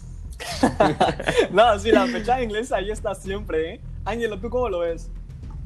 no, 1.52 1.80
sí, 1.80 1.92
la 1.92 2.08
fecha 2.08 2.42
inglesa 2.42 2.78
ahí 2.78 2.90
está 2.90 3.14
siempre, 3.14 3.76
¿eh? 3.76 3.82
Ángelo, 4.04 4.40
¿tú 4.40 4.50
cómo 4.50 4.70
lo 4.70 4.80
ves? 4.80 5.10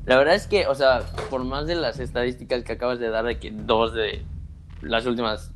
La 0.09 0.17
verdad 0.17 0.33
es 0.33 0.47
que, 0.47 0.65
o 0.65 0.73
sea, 0.73 1.03
por 1.29 1.43
más 1.43 1.67
de 1.67 1.75
las 1.75 1.99
estadísticas 1.99 2.63
que 2.63 2.71
acabas 2.71 2.97
de 2.97 3.09
dar 3.11 3.25
de 3.25 3.37
que 3.37 3.51
dos 3.51 3.93
de 3.93 4.23
las 4.81 5.05
últimas 5.05 5.51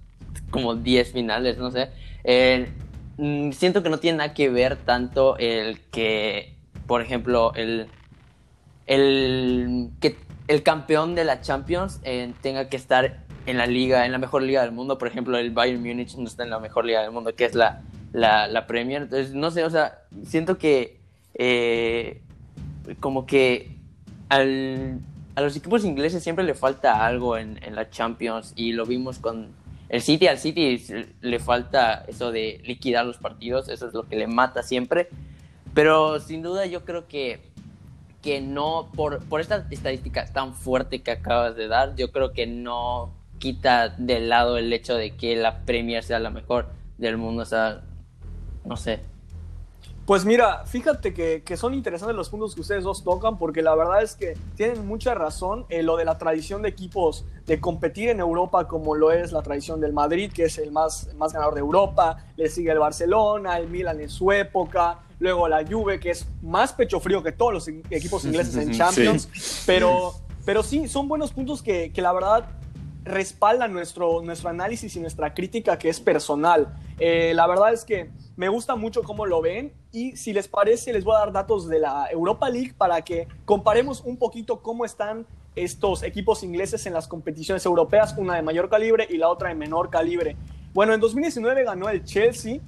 como 0.52 0.76
10 0.76 1.12
finales, 1.12 1.58
no 1.58 1.72
sé, 1.72 1.90
eh, 2.24 2.72
siento 3.52 3.82
que 3.82 3.90
no 3.90 3.98
tiene 3.98 4.20
nada 4.20 4.36
que 4.36 4.52
ver 4.52 4.76
tanto 4.76 5.38
el 5.40 5.80
que, 5.90 6.54
por 6.86 7.02
ejemplo, 7.02 7.52
el 7.56 7.88
el 8.86 9.90
que 10.00 10.18
el 10.48 10.62
campeón 10.62 11.16
de 11.16 11.24
la 11.24 11.42
Champions 11.42 12.00
eh, 12.04 12.32
tenga 12.44 12.70
que 12.70 12.78
estar 12.78 13.24
en 13.48 13.58
la 13.58 13.66
liga, 13.66 14.06
en 14.06 14.12
la 14.12 14.20
mejor 14.20 14.44
liga 14.44 14.62
del 14.62 14.72
mundo. 14.72 15.00
Por 15.00 15.08
ejemplo, 15.08 15.36
el 15.36 15.50
Bayern 15.50 15.82
Múnich 15.82 16.16
no 16.16 16.28
está 16.28 16.44
en 16.44 16.52
la 16.52 16.60
mejor 16.60 16.86
liga 16.86 17.02
del 17.02 17.10
mundo, 17.10 17.34
que 17.34 17.46
es 17.46 17.56
la, 17.56 17.82
la, 18.12 18.48
la 18.48 18.68
Premier. 18.68 19.02
Entonces, 19.02 19.34
no 19.34 19.50
sé, 19.50 19.64
o 19.64 19.72
sea, 19.72 20.04
siento 20.28 20.60
que 20.60 21.00
eh, 21.34 22.22
como 23.00 23.26
que 23.26 23.73
a 24.40 25.42
los 25.42 25.56
equipos 25.56 25.86
ingleses 25.86 26.24
siempre 26.24 26.46
le 26.46 26.54
falta 26.54 27.06
algo 27.06 27.38
en, 27.38 27.60
en, 27.64 27.76
la 27.76 27.90
Champions 27.90 28.54
y 28.56 28.74
lo 28.74 28.86
vimos 28.86 29.20
con 29.20 29.50
el 29.90 30.02
City. 30.02 30.28
Al 30.28 30.38
City 30.38 30.84
le 31.22 31.40
falta 31.40 32.06
eso 32.08 32.32
de 32.32 32.62
liquidar 32.66 33.06
los 33.06 33.18
partidos, 33.18 33.70
eso 33.70 33.88
es 33.88 33.94
lo 33.94 34.08
que 34.08 34.16
le 34.16 34.28
mata 34.28 34.64
siempre. 34.64 35.10
Pero 35.74 36.20
sin 36.20 36.44
duda 36.44 36.66
yo 36.66 36.86
creo 36.86 37.08
que 37.08 37.54
que 38.24 38.40
no, 38.40 38.90
por, 38.96 39.20
por 39.26 39.42
esta 39.42 39.68
estadística 39.70 40.26
tan 40.26 40.56
fuerte 40.56 41.04
que 41.04 41.12
acabas 41.12 41.56
de 41.58 41.68
dar, 41.68 41.96
yo 41.96 42.12
creo 42.12 42.32
que 42.32 42.48
no 42.48 43.12
quita 43.38 43.90
de 43.90 44.22
lado 44.22 44.58
el 44.58 44.72
hecho 44.72 44.96
de 44.96 45.12
que 45.12 45.36
la 45.36 45.66
Premier 45.66 46.04
sea 46.04 46.20
la 46.20 46.30
mejor 46.30 46.70
del 46.98 47.18
mundo, 47.18 47.44
o 47.44 47.46
sea, 47.46 47.82
no 48.64 48.78
sé. 48.78 49.02
Pues 50.06 50.26
mira, 50.26 50.66
fíjate 50.66 51.14
que, 51.14 51.44
que, 51.44 51.56
son 51.56 51.74
interesantes 51.74 52.14
los 52.14 52.28
puntos 52.28 52.54
que 52.56 52.62
ustedes 52.62 52.84
dos 52.84 53.06
tocan, 53.06 53.38
porque 53.38 53.62
la 53.62 53.74
verdad 53.74 54.04
es 54.04 54.16
que 54.16 54.36
tienen 54.58 54.86
mucha 54.86 55.14
razón 55.14 55.66
en 55.70 55.86
lo 55.86 55.96
de 55.96 56.04
la 56.04 56.18
tradición 56.18 56.62
de 56.62 56.70
equipos 56.70 57.26
de 57.46 57.62
competir 57.62 58.10
en 58.10 58.20
Europa, 58.20 58.68
como 58.68 58.96
lo 58.96 59.14
es 59.14 59.32
la 59.32 59.42
tradición 59.42 59.80
del 59.80 59.94
Madrid, 59.94 60.30
que 60.34 60.44
es 60.44 60.58
el 60.58 60.72
más, 60.72 61.14
más 61.16 61.32
ganador 61.32 61.54
de 61.54 61.62
Europa, 61.62 62.18
le 62.36 62.50
sigue 62.50 62.72
el 62.72 62.80
Barcelona, 62.80 63.58
el 63.58 63.70
Milan 63.70 64.02
en 64.02 64.10
su 64.10 64.30
época, 64.34 65.00
luego 65.20 65.48
la 65.48 65.66
Juve, 65.66 66.02
que 66.02 66.12
es 66.12 66.28
más 66.42 66.74
pecho 66.74 67.00
frío 67.00 67.24
que 67.24 67.32
todos 67.32 67.54
los 67.54 67.68
equipos 67.68 68.26
ingleses 68.26 68.58
en 68.58 68.72
Champions, 68.74 69.30
sí. 69.34 69.64
pero, 69.66 70.16
pero 70.44 70.64
sí, 70.64 70.90
son 70.90 71.08
buenos 71.08 71.32
puntos 71.32 71.62
que, 71.62 71.94
que 71.94 72.02
la 72.02 72.12
verdad 72.12 72.50
respaldan 73.04 73.74
nuestro, 73.74 74.22
nuestro 74.22 74.50
análisis 74.50 74.96
y 74.96 75.00
nuestra 75.00 75.34
crítica 75.34 75.78
que 75.78 75.90
es 75.90 76.00
personal. 76.00 76.74
Eh, 77.00 77.34
la 77.36 77.48
verdad 77.48 77.74
es 77.74 77.84
que 77.84 78.10
me 78.36 78.50
gusta 78.50 78.76
mucho 78.76 79.04
cómo 79.04 79.26
lo 79.26 79.42
ven 79.42 79.74
y 79.92 80.16
si 80.16 80.34
les 80.34 80.48
parece 80.48 80.94
les 80.94 81.04
voy 81.04 81.16
a 81.16 81.20
dar 81.20 81.32
datos 81.32 81.68
de 81.68 81.80
la 81.80 82.08
Europa 82.12 82.50
League 82.50 82.74
para 82.78 83.02
que 83.02 83.28
comparemos 83.46 84.02
un 84.02 84.18
poquito 84.18 84.62
cómo 84.62 84.86
están 84.86 85.26
estos 85.56 86.02
equipos 86.04 86.44
ingleses 86.44 86.86
en 86.86 86.94
las 86.94 87.08
competiciones 87.08 87.66
europeas, 87.66 88.16
una 88.18 88.36
de 88.36 88.42
mayor 88.42 88.70
calibre 88.70 89.08
y 89.10 89.18
la 89.18 89.30
otra 89.30 89.50
de 89.50 89.56
menor 89.56 89.90
calibre. 89.90 90.36
Bueno, 90.74 90.94
en 90.94 91.00
2019 91.00 91.64
ganó 91.64 91.90
el 91.90 92.04
Chelsea, 92.04 92.60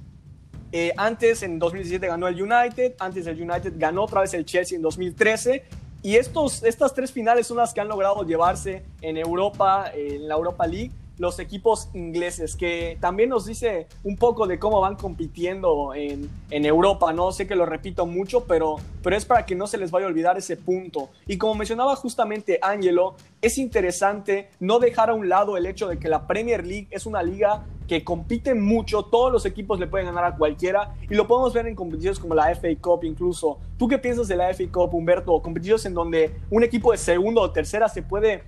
eh, 0.70 0.92
antes 0.96 1.42
en 1.42 1.58
2017 1.58 2.06
ganó 2.06 2.28
el 2.28 2.40
United, 2.40 2.94
antes 3.00 3.24
del 3.24 3.40
United 3.40 3.72
ganó 3.76 4.04
otra 4.04 4.20
vez 4.20 4.34
el 4.34 4.44
Chelsea 4.44 4.76
en 4.76 4.82
2013 4.82 5.64
y 6.06 6.14
estos, 6.14 6.62
estas 6.62 6.94
tres 6.94 7.10
finales 7.10 7.48
son 7.48 7.56
las 7.56 7.74
que 7.74 7.80
han 7.80 7.88
logrado 7.88 8.22
llevarse 8.22 8.84
en 9.02 9.16
Europa, 9.16 9.90
en 9.92 10.28
la 10.28 10.36
Europa 10.36 10.64
League, 10.64 10.92
los 11.18 11.38
equipos 11.38 11.88
ingleses, 11.94 12.56
que 12.56 12.98
también 13.00 13.30
nos 13.30 13.46
dice 13.46 13.86
un 14.04 14.16
poco 14.16 14.46
de 14.46 14.58
cómo 14.58 14.80
van 14.80 14.96
compitiendo 14.96 15.94
en, 15.94 16.30
en, 16.50 16.66
Europa, 16.66 17.12
¿no? 17.12 17.32
Sé 17.32 17.46
que 17.46 17.54
lo 17.54 17.64
repito 17.64 18.06
mucho, 18.06 18.44
pero, 18.44 18.76
pero 19.02 19.16
es 19.16 19.24
para 19.24 19.46
que 19.46 19.54
no 19.54 19.66
se 19.66 19.78
les 19.78 19.90
vaya 19.90 20.06
a 20.06 20.08
olvidar 20.08 20.36
ese 20.36 20.56
punto. 20.56 21.08
Y 21.26 21.38
como 21.38 21.54
mencionaba 21.54 21.96
justamente 21.96 22.58
Angelo, 22.60 23.16
es 23.40 23.58
interesante 23.58 24.50
no 24.60 24.78
dejar 24.78 25.10
a 25.10 25.14
un 25.14 25.28
lado 25.28 25.56
el 25.56 25.66
hecho 25.66 25.88
de 25.88 25.98
que 25.98 26.08
la 26.08 26.26
Premier 26.26 26.66
League 26.66 26.88
es 26.90 27.06
una 27.06 27.22
liga 27.22 27.64
que 27.86 28.04
compite 28.04 28.54
mucho, 28.54 29.04
todos 29.04 29.32
los 29.32 29.46
equipos 29.46 29.78
le 29.78 29.86
pueden 29.86 30.06
ganar 30.06 30.24
a 30.24 30.36
cualquiera 30.36 30.94
y 31.08 31.14
lo 31.14 31.26
podemos 31.26 31.52
ver 31.52 31.66
en 31.66 31.74
competiciones 31.74 32.18
como 32.18 32.34
la 32.34 32.54
FA 32.54 32.68
Cup 32.80 33.04
incluso. 33.04 33.58
¿Tú 33.78 33.88
qué 33.88 33.98
piensas 33.98 34.28
de 34.28 34.36
la 34.36 34.52
FA 34.52 34.64
Cup, 34.72 34.94
Humberto? 34.94 35.40
Competiciones 35.40 35.86
en 35.86 35.94
donde 35.94 36.34
un 36.50 36.64
equipo 36.64 36.92
de 36.92 36.98
segundo 36.98 37.40
o 37.40 37.50
tercera 37.50 37.88
se 37.88 38.02
puede 38.02 38.42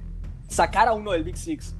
sacar 0.48 0.88
a 0.88 0.92
uno 0.92 1.12
del 1.12 1.24
Big 1.24 1.36
Six. 1.36 1.74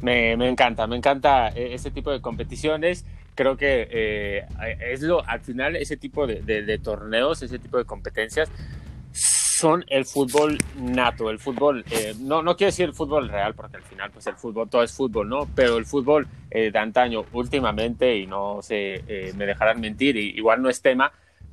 Me, 0.00 0.36
me 0.36 0.48
encanta, 0.48 0.86
me 0.86 0.96
encanta 0.96 1.48
eh, 1.50 1.74
ese 1.74 1.90
tipo 1.90 2.10
de 2.10 2.20
competiciones. 2.20 3.04
Creo 3.34 3.56
que 3.56 3.88
eh, 3.90 4.46
es 4.90 5.00
lo, 5.02 5.26
al 5.26 5.40
final 5.40 5.76
ese 5.76 5.96
tipo 5.96 6.26
de, 6.26 6.78
torneos, 6.82 7.42
ese 7.42 7.58
tipo 7.58 7.78
de 7.78 7.84
competencias 7.84 8.50
son 9.62 9.84
el 9.88 10.04
fútbol 10.04 10.58
nato, 10.76 11.30
el 11.30 11.38
fútbol, 11.38 11.84
eh, 11.92 12.14
no, 12.18 12.42
no 12.42 12.56
quiero 12.56 12.70
decir 12.72 12.86
el 12.86 12.94
fútbol 12.94 13.28
real, 13.28 13.54
porque 13.54 13.76
al 13.76 13.84
final 13.84 14.10
pues 14.10 14.26
el 14.26 14.34
fútbol, 14.34 14.68
todo 14.68 14.82
es 14.82 14.92
fútbol, 14.92 15.28
¿no? 15.28 15.48
Pero 15.54 15.76
el 15.76 15.86
fútbol 15.86 16.26
eh, 16.50 16.72
de 16.72 16.78
antaño, 16.80 17.26
últimamente, 17.32 18.16
y 18.16 18.26
no 18.26 18.60
sé, 18.60 19.04
eh, 19.06 19.32
me 19.36 19.46
dejarán 19.46 19.80
mentir, 19.80 20.16
y, 20.16 20.30
igual 20.30 20.62
no 20.62 20.68
es 20.68 20.82
tema, 20.82 21.12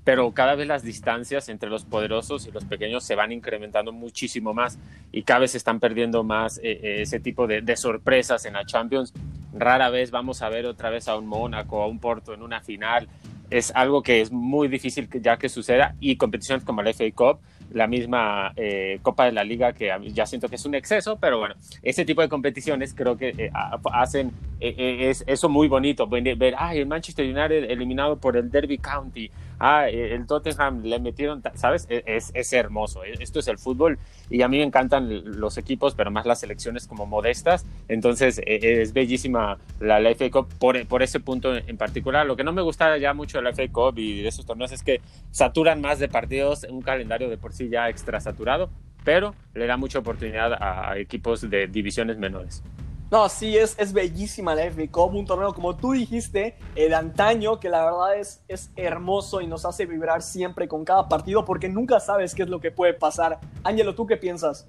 pero 0.09 0.31
cada 0.31 0.55
vez 0.55 0.67
las 0.67 0.81
distancias 0.81 1.49
entre 1.49 1.69
los 1.69 1.85
poderosos 1.85 2.47
y 2.47 2.51
los 2.51 2.65
pequeños 2.65 3.03
se 3.03 3.13
van 3.13 3.31
incrementando 3.31 3.91
muchísimo 3.91 4.55
más 4.55 4.79
y 5.11 5.21
cada 5.21 5.41
vez 5.41 5.51
se 5.51 5.59
están 5.59 5.79
perdiendo 5.79 6.23
más 6.23 6.57
eh, 6.57 6.79
eh, 6.81 7.01
ese 7.01 7.19
tipo 7.19 7.45
de, 7.45 7.61
de, 7.61 7.77
sorpresas 7.77 8.43
en 8.45 8.53
la 8.53 8.65
Champions. 8.65 9.13
Rara 9.53 9.91
vez 9.91 10.09
vamos 10.09 10.41
a 10.41 10.49
ver 10.49 10.65
otra 10.65 10.89
vez 10.89 11.07
a 11.07 11.15
un 11.15 11.27
Mónaco, 11.27 11.83
a 11.83 11.87
un 11.87 11.99
Porto 11.99 12.33
en 12.33 12.41
una 12.41 12.59
final. 12.59 13.07
Es 13.51 13.71
algo 13.75 14.01
que 14.01 14.21
es 14.21 14.31
muy 14.31 14.67
difícil 14.67 15.07
que, 15.07 15.21
ya 15.21 15.37
que 15.37 15.47
suceda 15.47 15.93
y 15.99 16.15
competiciones 16.15 16.65
como 16.65 16.81
la 16.81 16.91
FA 16.91 17.05
Cup 17.13 17.39
la 17.71 17.87
misma 17.87 18.53
eh, 18.55 18.99
Copa 19.01 19.25
de 19.25 19.31
la 19.31 19.43
Liga, 19.43 19.73
que 19.73 19.91
ya 20.13 20.25
siento 20.25 20.49
que 20.49 20.55
es 20.55 20.65
un 20.65 20.75
exceso, 20.75 21.17
pero 21.19 21.39
bueno, 21.39 21.55
ese 21.83 22.05
tipo 22.05 22.21
de 22.21 22.29
competiciones 22.29 22.93
creo 22.93 23.17
que 23.17 23.29
eh, 23.37 23.51
hacen 23.91 24.31
eh, 24.59 25.09
es, 25.09 25.23
eso 25.27 25.49
muy 25.49 25.67
bonito, 25.67 26.07
ver, 26.07 26.55
ah, 26.57 26.73
el 26.73 26.87
Manchester 26.87 27.25
United 27.25 27.69
eliminado 27.69 28.17
por 28.17 28.37
el 28.37 28.49
Derby 28.49 28.77
County, 28.77 29.29
ah, 29.59 29.87
el 29.89 30.25
Tottenham 30.25 30.83
le 30.83 30.99
metieron, 30.99 31.43
¿sabes? 31.55 31.85
E, 31.89 32.03
es, 32.05 32.31
es, 32.33 32.53
hermoso, 32.53 33.03
e, 33.03 33.13
esto 33.19 33.39
es 33.39 33.47
el 33.47 33.57
fútbol 33.57 33.99
y 34.29 34.41
a 34.41 34.47
mí 34.47 34.57
me 34.57 34.63
encantan 34.63 35.39
los 35.39 35.57
equipos, 35.57 35.95
pero 35.95 36.11
más 36.11 36.25
las 36.25 36.39
selecciones 36.39 36.87
como 36.87 37.05
modestas, 37.05 37.65
entonces 37.87 38.39
e, 38.45 38.81
es 38.81 38.93
bellísima 38.93 39.57
la, 39.79 39.99
la 39.99 40.15
FA 40.15 40.29
Cup 40.31 40.47
por, 40.59 40.85
por, 40.87 41.03
ese 41.03 41.19
punto 41.19 41.55
en 41.55 41.77
particular. 41.77 42.25
Lo 42.25 42.35
que 42.35 42.43
no 42.43 42.53
me 42.53 42.61
gusta 42.61 42.97
ya 42.97 43.13
mucho 43.13 43.37
de 43.37 43.43
la 43.43 43.53
FA 43.53 43.67
Cup 43.71 43.99
y 43.99 44.21
de 44.21 44.27
esos 44.27 44.45
torneos 44.45 44.71
es 44.71 44.83
que 44.83 45.01
saturan 45.31 45.81
más 45.81 45.99
de 45.99 46.07
partidos, 46.07 46.65
un 46.69 46.81
calendario 46.81 47.29
de 47.29 47.37
por 47.37 47.53
sí 47.53 47.69
ya 47.69 47.89
extra 47.89 48.19
saturado, 48.19 48.69
pero 49.03 49.35
le 49.53 49.65
da 49.65 49.77
mucha 49.77 49.99
oportunidad 49.99 50.53
a 50.53 50.97
equipos 50.97 51.49
de 51.49 51.67
divisiones 51.67 52.17
menores. 52.17 52.63
No, 53.11 53.27
sí, 53.27 53.57
es, 53.57 53.75
es 53.79 53.91
bellísima 53.91 54.53
la 54.53 54.69
FA 54.69 54.83
Cup, 54.91 55.15
un 55.15 55.25
torneo 55.25 55.51
como 55.51 55.75
tú 55.75 55.93
dijiste, 55.93 56.55
eh, 56.75 56.89
de 56.89 56.95
antaño, 56.95 57.59
que 57.59 57.67
la 57.67 57.83
verdad 57.83 58.19
es, 58.19 58.43
es 58.47 58.69
hermoso 58.75 59.41
y 59.41 59.47
nos 59.47 59.65
hace 59.65 59.87
vibrar 59.87 60.21
siempre 60.21 60.67
con 60.67 60.85
cada 60.85 61.09
partido 61.09 61.43
porque 61.43 61.69
nunca 61.69 61.99
sabes 61.99 62.35
qué 62.35 62.43
es 62.43 62.49
lo 62.49 62.59
que 62.59 62.69
puede 62.69 62.93
pasar. 62.93 63.39
Ángelo, 63.63 63.95
¿tú 63.95 64.05
qué 64.05 64.15
piensas? 64.15 64.67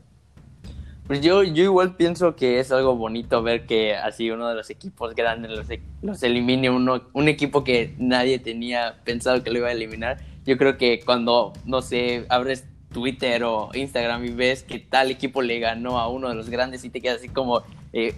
Pues 1.07 1.21
yo, 1.21 1.43
yo 1.43 1.65
igual 1.65 1.97
pienso 1.97 2.35
que 2.35 2.61
es 2.61 2.73
algo 2.73 2.97
bonito 2.97 3.43
ver 3.43 3.67
que 3.67 3.95
así 3.95 4.31
uno 4.31 4.49
de 4.49 4.55
los 4.55 4.71
equipos 4.71 5.15
grandes 5.15 5.51
los, 5.51 5.67
los 6.01 6.23
elimine 6.23 6.71
uno, 6.71 7.03
un 7.13 7.29
equipo 7.29 7.63
que 7.63 7.95
nadie 7.99 8.39
tenía 8.39 9.01
pensado 9.05 9.43
que 9.43 9.51
lo 9.51 9.59
iba 9.59 9.69
a 9.69 9.73
eliminar. 9.73 10.19
Yo 10.47 10.57
creo 10.57 10.79
que 10.79 11.01
cuando, 11.05 11.53
no 11.67 11.83
sé, 11.83 12.25
abres 12.31 12.65
Twitter 12.91 13.45
o 13.45 13.71
Instagram 13.75 14.25
y 14.25 14.31
ves 14.31 14.63
que 14.63 14.79
tal 14.79 15.11
equipo 15.11 15.43
le 15.43 15.59
ganó 15.59 15.99
a 15.99 16.09
uno 16.09 16.29
de 16.29 16.37
los 16.37 16.49
grandes 16.49 16.85
y 16.85 16.91
te 16.91 17.01
quedas 17.01 17.19
así 17.19 17.29
como, 17.29 17.65
eh, 17.93 18.15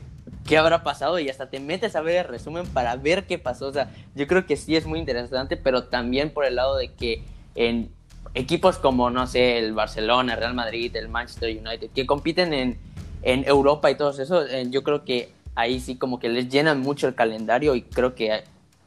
qué 0.46 0.58
habrá 0.58 0.82
pasado 0.82 1.18
y 1.18 1.28
hasta 1.28 1.48
te 1.48 1.60
metes 1.60 1.96
a 1.96 2.00
ver 2.00 2.16
el 2.16 2.24
resumen 2.24 2.66
para 2.66 2.96
ver 2.96 3.26
qué 3.26 3.38
pasó. 3.38 3.68
O 3.68 3.72
sea, 3.72 3.90
yo 4.14 4.26
creo 4.26 4.46
que 4.46 4.56
sí 4.56 4.76
es 4.76 4.86
muy 4.86 4.98
interesante, 4.98 5.56
pero 5.56 5.84
también 5.84 6.30
por 6.30 6.44
el 6.44 6.56
lado 6.56 6.76
de 6.76 6.92
que 6.92 7.22
en 7.54 7.90
equipos 8.34 8.78
como, 8.78 9.10
no 9.10 9.26
sé, 9.26 9.58
el 9.58 9.72
Barcelona, 9.72 10.34
el 10.34 10.38
Real 10.40 10.54
Madrid, 10.54 10.94
el 10.96 11.08
Manchester 11.08 11.50
United, 11.50 11.90
que 11.94 12.06
compiten 12.06 12.52
en, 12.52 12.78
en 13.22 13.44
Europa 13.46 13.90
y 13.90 13.94
todo 13.94 14.10
eso, 14.10 14.46
eh, 14.46 14.66
yo 14.70 14.82
creo 14.82 15.04
que 15.04 15.32
ahí 15.54 15.80
sí 15.80 15.96
como 15.96 16.18
que 16.18 16.28
les 16.28 16.48
llenan 16.48 16.80
mucho 16.80 17.06
el 17.06 17.14
calendario 17.14 17.74
y 17.74 17.82
creo 17.82 18.14
que 18.14 18.32
hay, 18.32 18.40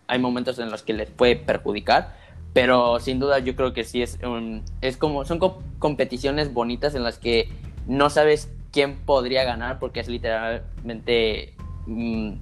hay 0.08 0.20
momentos 0.20 0.60
en 0.60 0.72
los 0.72 0.84
que 0.84 0.94
les 0.94 1.10
puede 1.10 1.36
perjudicar. 1.36 2.16
Pero 2.54 3.02
sin 3.02 3.20
duda 3.20 3.40
yo 3.40 3.54
creo 3.58 3.74
que 3.74 3.84
sí 3.84 4.02
es, 4.02 4.18
un, 4.24 4.64
es 4.80 4.96
como, 4.96 5.26
son 5.26 5.40
co 5.40 5.62
competiciones 5.78 6.54
bonitas 6.54 6.96
en 6.96 7.04
las 7.04 7.18
que 7.18 7.50
no 7.86 8.10
sabes 8.10 8.50
quién 8.76 8.98
podría 9.06 9.46
ganar 9.46 9.80
porque 9.80 10.02
es 10.02 10.10
literalmente 10.10 11.54
mm, 11.88 12.34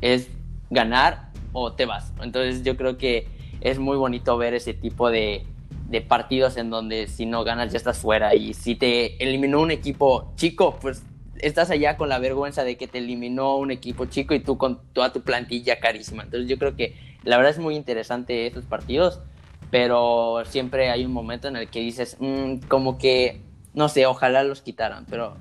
es 0.00 0.28
ganar 0.70 1.30
o 1.52 1.72
te 1.72 1.86
vas. 1.86 2.12
Entonces 2.20 2.64
yo 2.64 2.76
creo 2.76 2.98
que 2.98 3.28
es 3.60 3.78
muy 3.78 3.96
bonito 3.96 4.36
ver 4.36 4.54
ese 4.54 4.74
tipo 4.74 5.08
de, 5.08 5.46
de, 5.88 6.00
partidos 6.00 6.56
en 6.56 6.70
donde 6.70 7.06
si 7.06 7.26
no 7.26 7.44
ganas 7.44 7.70
ya 7.70 7.76
estás 7.76 7.98
fuera 7.98 8.34
y 8.34 8.54
si 8.54 8.74
te 8.74 9.22
eliminó 9.22 9.60
un 9.60 9.70
equipo 9.70 10.32
chico, 10.34 10.76
pues 10.80 11.04
estás 11.38 11.70
allá 11.70 11.96
con 11.96 12.08
la 12.08 12.18
vergüenza 12.18 12.64
de 12.64 12.76
que 12.76 12.88
te 12.88 12.98
eliminó 12.98 13.56
un 13.56 13.70
equipo 13.70 14.06
chico 14.06 14.34
y 14.34 14.40
tú 14.40 14.58
con 14.58 14.80
toda 14.92 15.12
tu 15.12 15.20
plantilla 15.20 15.78
carísima. 15.78 16.24
Entonces 16.24 16.50
yo 16.50 16.58
creo 16.58 16.74
que 16.74 16.96
la 17.22 17.36
verdad 17.36 17.52
es 17.52 17.60
muy 17.60 17.76
interesante 17.76 18.48
estos 18.48 18.64
partidos, 18.64 19.20
pero 19.70 20.42
siempre 20.44 20.90
hay 20.90 21.04
un 21.04 21.12
momento 21.12 21.46
en 21.46 21.54
el 21.54 21.68
que 21.68 21.78
dices, 21.78 22.16
mmm, 22.18 22.56
como 22.66 22.98
que, 22.98 23.42
no 23.74 23.88
sé, 23.88 24.06
ojalá 24.06 24.42
los 24.42 24.60
quitaran, 24.60 25.06
pero 25.08 25.36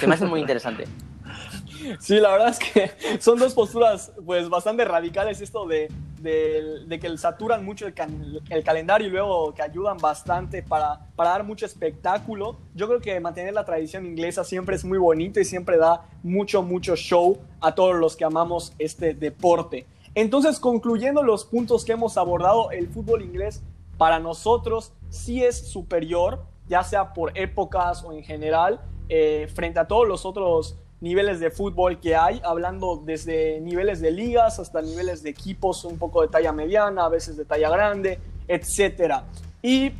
se 0.00 0.06
me 0.06 0.14
hace 0.14 0.26
muy 0.26 0.40
interesante. 0.40 0.84
Sí, 2.00 2.18
la 2.18 2.32
verdad 2.32 2.48
es 2.48 2.58
que 2.58 3.20
son 3.20 3.38
dos 3.38 3.54
posturas 3.54 4.12
pues 4.26 4.48
bastante 4.48 4.84
radicales 4.84 5.40
esto 5.40 5.66
de, 5.66 5.88
de, 6.20 6.84
de 6.86 6.98
que 6.98 7.16
saturan 7.16 7.64
mucho 7.64 7.86
el, 7.86 7.94
el, 8.50 8.64
calendario 8.64 9.08
y 9.08 9.10
luego 9.10 9.54
que 9.54 9.62
ayudan 9.62 9.96
bastante 9.98 10.62
para, 10.62 11.00
para 11.16 11.30
dar 11.30 11.44
mucho 11.44 11.66
espectáculo. 11.66 12.56
Yo 12.74 12.88
creo 12.88 13.00
que 13.00 13.18
mantener 13.20 13.54
la 13.54 13.64
tradición 13.64 14.06
inglesa 14.06 14.44
siempre 14.44 14.76
es 14.76 14.84
muy 14.84 14.98
bonito 14.98 15.40
y 15.40 15.44
siempre 15.44 15.76
da 15.78 16.02
mucho, 16.22 16.62
mucho 16.62 16.96
show 16.96 17.38
a 17.60 17.74
todos 17.74 17.94
los 17.94 18.16
que 18.16 18.24
amamos 18.24 18.74
este 18.78 19.14
deporte. 19.14 19.86
Entonces, 20.14 20.58
concluyendo 20.58 21.22
los 21.22 21.44
puntos 21.44 21.84
que 21.84 21.92
hemos 21.92 22.16
abordado, 22.16 22.70
el 22.70 22.88
fútbol 22.88 23.22
inglés 23.22 23.62
para 23.96 24.18
nosotros 24.18 24.92
sí 25.10 25.44
es 25.44 25.68
superior, 25.70 26.44
ya 26.66 26.82
sea 26.82 27.12
por 27.12 27.36
épocas 27.38 28.02
o 28.04 28.12
en 28.12 28.22
general, 28.22 28.80
eh, 29.08 29.48
frente 29.54 29.80
a 29.80 29.86
todos 29.86 30.06
los 30.06 30.24
otros 30.26 30.76
niveles 31.00 31.40
de 31.40 31.50
fútbol 31.50 32.00
que 32.00 32.16
hay, 32.16 32.40
hablando 32.44 33.00
desde 33.04 33.60
niveles 33.60 34.00
de 34.00 34.10
ligas 34.10 34.58
hasta 34.58 34.82
niveles 34.82 35.22
de 35.22 35.30
equipos 35.30 35.84
un 35.84 35.98
poco 35.98 36.22
de 36.22 36.28
talla 36.28 36.52
mediana, 36.52 37.04
a 37.04 37.08
veces 37.08 37.36
de 37.36 37.44
talla 37.44 37.70
grande, 37.70 38.18
etc. 38.48 39.22
Y 39.62 39.92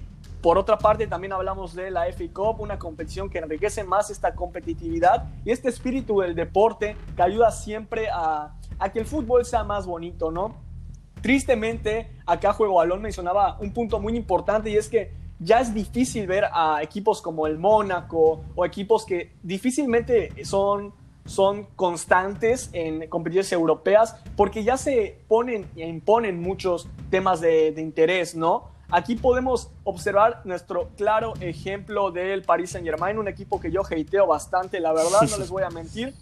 por 0.43 0.59
otra 0.59 0.79
parte 0.79 1.07
también 1.07 1.33
hablamos 1.33 1.75
de 1.75 1.91
la 1.91 2.07
FA 2.13 2.25
Cup, 2.33 2.61
una 2.61 2.79
competición 2.79 3.31
que 3.31 3.39
enriquece 3.39 3.85
más 3.85 4.11
esta 4.11 4.35
competitividad 4.35 5.29
y 5.45 5.51
este 5.51 5.69
espíritu 5.69 6.21
del 6.21 6.35
deporte 6.35 6.97
que 7.17 7.23
ayuda 7.23 7.51
siempre 7.51 8.09
a, 8.09 8.57
a 8.79 8.93
que 8.93 9.01
el 9.01 9.07
fútbol 9.07 9.45
sea 9.45 9.65
más 9.65 9.87
bonito, 9.87 10.31
¿no? 10.31 10.55
Tristemente, 11.23 12.11
acá 12.27 12.53
Juego 12.53 12.75
Balón 12.75 13.03
mencionaba 13.03 13.57
un 13.61 13.73
punto 13.73 13.99
muy 13.99 14.17
importante 14.17 14.71
y 14.71 14.77
es 14.77 14.89
que 14.89 15.13
ya 15.41 15.61
es 15.61 15.73
difícil 15.73 16.27
ver 16.27 16.45
a 16.53 16.83
equipos 16.83 17.23
como 17.23 17.47
el 17.47 17.59
Mónaco 17.59 18.45
o 18.55 18.65
equipos 18.65 19.05
que 19.05 19.33
difícilmente 19.43 20.33
son, 20.45 20.93
son 21.25 21.65
constantes 21.77 22.71
en 22.73 23.09
competiciones 23.09 23.53
europeas 23.53 24.17
porque 24.37 24.65
ya 24.65 24.77
se 24.77 25.21
ponen 25.29 25.67
e 25.77 25.87
imponen 25.87 26.41
muchos 26.41 26.89
temas 27.11 27.41
de, 27.41 27.73
de 27.73 27.83
interés, 27.83 28.35
¿no? 28.35 28.77
Aquí 28.91 29.17
podemos 29.17 29.71
observar 29.85 30.41
nuestro 30.45 30.89
claro 30.97 31.35
ejemplo 31.41 32.11
del 32.11 32.43
Paris 32.43 32.71
Saint 32.71 32.87
Germain, 32.87 33.19
un 33.19 33.29
equipo 33.29 33.61
que 33.61 33.71
yo 33.71 33.83
hateo 33.83 34.27
bastante, 34.27 34.81
la 34.81 34.95
verdad, 34.95 35.21
no 35.31 35.37
les 35.37 35.51
voy 35.51 35.63
a 35.63 35.69
mentir, 35.69 36.15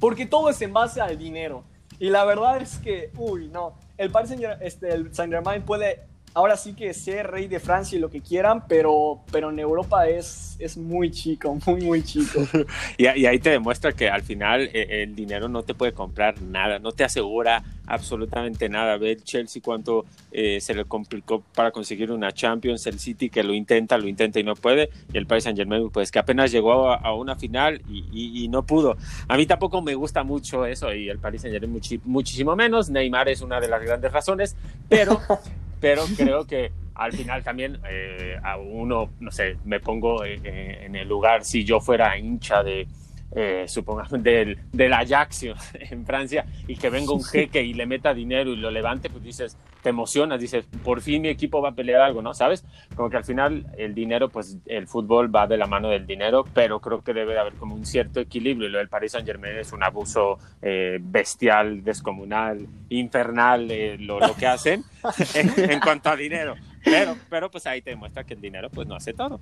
porque 0.00 0.24
todo 0.24 0.48
es 0.48 0.60
en 0.62 0.72
base 0.72 1.02
al 1.02 1.18
dinero. 1.18 1.64
Y 1.98 2.08
la 2.08 2.24
verdad 2.24 2.62
es 2.62 2.78
que, 2.78 3.10
uy, 3.18 3.48
no, 3.48 3.74
el 3.98 4.10
Paris 4.10 4.30
Saint 4.30 4.42
este, 4.62 4.88
el 4.94 5.14
Saint 5.14 5.30
Germain 5.30 5.62
puede 5.62 6.07
ahora 6.34 6.56
sí 6.56 6.74
que 6.74 6.94
ser 6.94 7.30
rey 7.30 7.48
de 7.48 7.60
Francia 7.60 7.96
y 7.96 8.00
lo 8.00 8.10
que 8.10 8.20
quieran, 8.20 8.66
pero, 8.68 9.20
pero 9.32 9.50
en 9.50 9.58
Europa 9.58 10.08
es, 10.08 10.56
es 10.58 10.76
muy 10.76 11.10
chico, 11.10 11.58
muy, 11.66 11.80
muy 11.82 12.02
chico. 12.02 12.46
y, 12.96 13.04
y, 13.04 13.26
ahí 13.26 13.38
te 13.38 13.50
demuestra 13.50 13.92
que 13.92 14.08
al 14.08 14.22
final 14.22 14.70
eh, 14.72 15.02
el 15.02 15.14
dinero 15.14 15.48
no 15.48 15.62
te 15.62 15.74
puede 15.74 15.92
comprar 15.92 16.40
nada, 16.42 16.78
no 16.78 16.92
te 16.92 17.04
asegura 17.04 17.62
absolutamente 17.86 18.68
nada. 18.68 18.96
Ve 18.98 19.12
el 19.12 19.24
Chelsea 19.24 19.62
cuánto 19.64 20.04
eh, 20.30 20.60
se 20.60 20.74
le 20.74 20.84
complicó 20.84 21.42
para 21.54 21.70
conseguir 21.70 22.12
una 22.12 22.32
Champions, 22.32 22.86
el 22.86 22.98
City 22.98 23.30
que 23.30 23.42
lo 23.42 23.54
intenta, 23.54 23.98
lo 23.98 24.06
intenta 24.06 24.38
y 24.38 24.44
no 24.44 24.54
puede, 24.54 24.90
y 25.12 25.18
el 25.18 25.26
Paris 25.26 25.44
Saint 25.44 25.58
Germain 25.58 25.90
pues 25.90 26.10
que 26.10 26.18
apenas 26.18 26.52
llegó 26.52 26.90
a, 26.90 26.96
a 26.96 27.14
una 27.14 27.36
final 27.36 27.80
y, 27.88 28.04
y, 28.12 28.44
y, 28.44 28.48
no 28.48 28.64
pudo. 28.64 28.96
A 29.26 29.36
mí 29.36 29.46
tampoco 29.46 29.82
me 29.82 29.94
gusta 29.94 30.22
mucho 30.22 30.66
eso 30.66 30.92
y 30.94 31.08
el 31.08 31.18
Paris 31.18 31.42
Saint 31.42 31.58
Germain 31.58 31.80
muchísimo 32.04 32.54
menos. 32.54 32.90
Neymar 32.90 33.28
es 33.28 33.40
una 33.40 33.60
de 33.60 33.68
las 33.68 33.82
grandes 33.82 34.12
razones, 34.12 34.56
pero 34.88 35.20
pero 35.80 36.04
creo 36.16 36.46
que 36.46 36.72
al 36.94 37.12
final 37.12 37.44
también 37.44 37.78
eh, 37.88 38.36
a 38.42 38.56
uno, 38.56 39.10
no 39.20 39.30
sé, 39.30 39.56
me 39.64 39.80
pongo 39.80 40.24
eh, 40.24 40.84
en 40.84 40.96
el 40.96 41.08
lugar, 41.08 41.44
si 41.44 41.64
yo 41.64 41.80
fuera 41.80 42.18
hincha 42.18 42.62
de, 42.62 42.88
eh, 43.32 43.64
supongamos, 43.68 44.22
del, 44.22 44.58
del 44.72 44.92
Ajax 44.92 45.44
en 45.74 46.06
Francia 46.06 46.46
y 46.66 46.76
que 46.76 46.90
venga 46.90 47.12
un 47.12 47.22
jeque 47.22 47.62
y 47.62 47.74
le 47.74 47.86
meta 47.86 48.14
dinero 48.14 48.52
y 48.52 48.56
lo 48.56 48.70
levante, 48.70 49.10
pues 49.10 49.22
dices, 49.22 49.56
te 49.82 49.90
emocionas, 49.90 50.40
dices, 50.40 50.64
por 50.82 51.00
fin 51.00 51.22
mi 51.22 51.28
equipo 51.28 51.60
va 51.60 51.70
a 51.70 51.74
pelear 51.74 52.00
algo, 52.00 52.22
¿no? 52.22 52.34
¿Sabes? 52.34 52.64
Como 52.94 53.10
que 53.10 53.16
al 53.16 53.24
final 53.24 53.66
el 53.76 53.94
dinero, 53.94 54.28
pues 54.28 54.58
el 54.66 54.86
fútbol 54.86 55.34
va 55.34 55.46
de 55.46 55.56
la 55.56 55.66
mano 55.66 55.88
del 55.88 56.06
dinero, 56.06 56.44
pero 56.54 56.80
creo 56.80 57.02
que 57.02 57.12
debe 57.12 57.38
haber 57.38 57.54
como 57.54 57.74
un 57.74 57.86
cierto 57.86 58.20
equilibrio 58.20 58.68
y 58.68 58.72
lo 58.72 58.78
del 58.78 58.88
Paris 58.88 59.12
Saint 59.12 59.26
Germain 59.26 59.56
es 59.56 59.72
un 59.72 59.82
abuso 59.82 60.38
eh, 60.62 60.98
bestial, 61.00 61.84
descomunal, 61.84 62.66
infernal, 62.88 63.70
eh, 63.70 63.98
lo, 63.98 64.18
lo, 64.20 64.34
que 64.34 64.46
hacen 64.46 64.84
en, 65.34 65.70
en, 65.70 65.80
cuanto 65.80 66.08
a 66.08 66.16
dinero. 66.16 66.54
Pero, 66.84 67.16
pero 67.28 67.50
pues 67.50 67.66
ahí 67.66 67.82
te 67.82 67.90
demuestra 67.90 68.24
que 68.24 68.34
el 68.34 68.40
dinero 68.40 68.70
pues 68.70 68.86
no 68.86 68.94
hace 68.94 69.12
todo. 69.12 69.40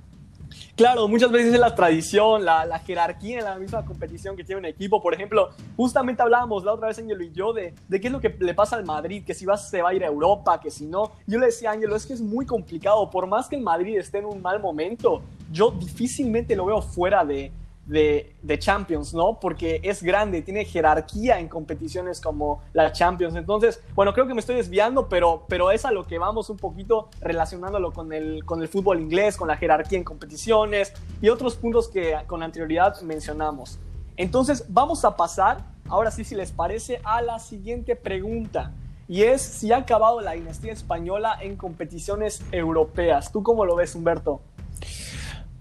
Claro, 0.76 1.08
muchas 1.08 1.30
veces 1.30 1.54
es 1.54 1.60
la 1.60 1.74
tradición, 1.74 2.44
la, 2.44 2.78
jerarquía 2.80 3.38
en 3.38 3.44
la 3.44 3.58
misma 3.58 3.84
competición 3.84 4.36
que 4.36 4.44
tiene 4.44 4.60
un 4.60 4.64
equipo. 4.66 5.02
Por 5.02 5.14
ejemplo, 5.14 5.50
justamente 5.76 6.22
hablábamos 6.22 6.64
la 6.64 6.74
otra 6.74 6.88
vez, 6.88 6.98
Ángelo 6.98 7.22
y 7.22 7.32
yo, 7.32 7.52
de, 7.52 7.74
qué 7.90 8.06
es 8.06 8.12
lo 8.12 8.20
que 8.20 8.36
le 8.38 8.54
pasa 8.54 8.76
al 8.76 8.84
Madrid, 8.84 9.24
que 9.24 9.34
si 9.34 9.46
va, 9.46 9.56
se 9.56 9.82
va 9.82 9.90
a 9.90 9.94
ir 9.94 10.04
a 10.04 10.08
Europa, 10.08 10.60
que 10.60 10.70
si 10.70 10.86
no. 10.86 11.12
Yo 11.26 11.38
le 11.38 11.46
decía 11.46 11.70
Ángelo, 11.70 11.96
es 11.96 12.06
que 12.06 12.12
es 12.12 12.20
muy 12.20 12.46
complicado. 12.46 13.10
Por 13.10 13.26
más 13.26 13.48
que 13.48 13.56
el 13.56 13.62
Madrid 13.62 13.96
esté 13.98 14.18
en 14.18 14.26
un 14.26 14.42
mal 14.42 14.60
momento, 14.60 15.22
yo 15.50 15.70
difícilmente 15.70 16.54
lo 16.54 16.66
veo 16.66 16.82
fuera 16.82 17.24
de, 17.24 17.52
de, 17.87 18.59
Champions, 18.59 19.14
¿no? 19.14 19.38
Porque 19.40 19.81
es 19.83 20.02
grande, 20.02 20.43
tiene 20.43 20.64
jerarquía 20.64 21.38
en 21.38 21.49
competiciones 21.49 22.21
como 22.21 22.62
la 22.73 22.93
Champions. 22.93 23.37
Entonces, 23.37 23.83
bueno, 23.95 24.12
creo 24.12 24.26
que 24.26 24.35
me 24.35 24.40
estoy 24.40 24.57
desviando, 24.57 25.09
pero, 25.09 25.45
pero 25.49 25.71
es 25.71 25.85
a 25.85 25.90
lo 25.90 26.07
que 26.07 26.19
vamos 26.19 26.50
un 26.50 26.57
poquito 26.57 27.09
relacionándolo 27.21 27.93
con 27.93 28.12
el, 28.12 28.45
con 28.45 28.61
el 28.62 28.69
fútbol 28.69 29.00
inglés, 29.00 29.37
con 29.37 29.49
la 29.49 29.57
jerarquía 29.57 29.99
en 29.99 30.05
competiciones 30.05 30.93
y 31.21 31.28
otros 31.28 31.57
puntos 31.57 31.88
que 31.88 32.16
con 32.26 32.43
anterioridad 32.43 33.00
mencionamos. 33.02 33.78
Entonces, 34.16 34.64
vamos 34.69 35.05
a 35.05 35.16
pasar, 35.16 35.59
ahora 35.88 36.11
sí, 36.11 36.25
si 36.25 36.35
les 36.35 36.50
parece, 36.50 37.00
a 37.05 37.21
la 37.23 37.38
siguiente 37.38 37.95
pregunta. 37.95 38.73
Y 39.09 39.23
es 39.23 39.43
si 39.43 39.73
ha 39.73 39.76
acabado 39.76 40.21
la 40.21 40.33
dinastía 40.33 40.73
española 40.73 41.38
en 41.40 41.57
competiciones 41.57 42.43
europeas. 42.50 43.31
¿Tú 43.31 43.43
cómo 43.43 43.64
lo 43.64 43.76
ves, 43.76 43.95
Humberto? 43.95 44.40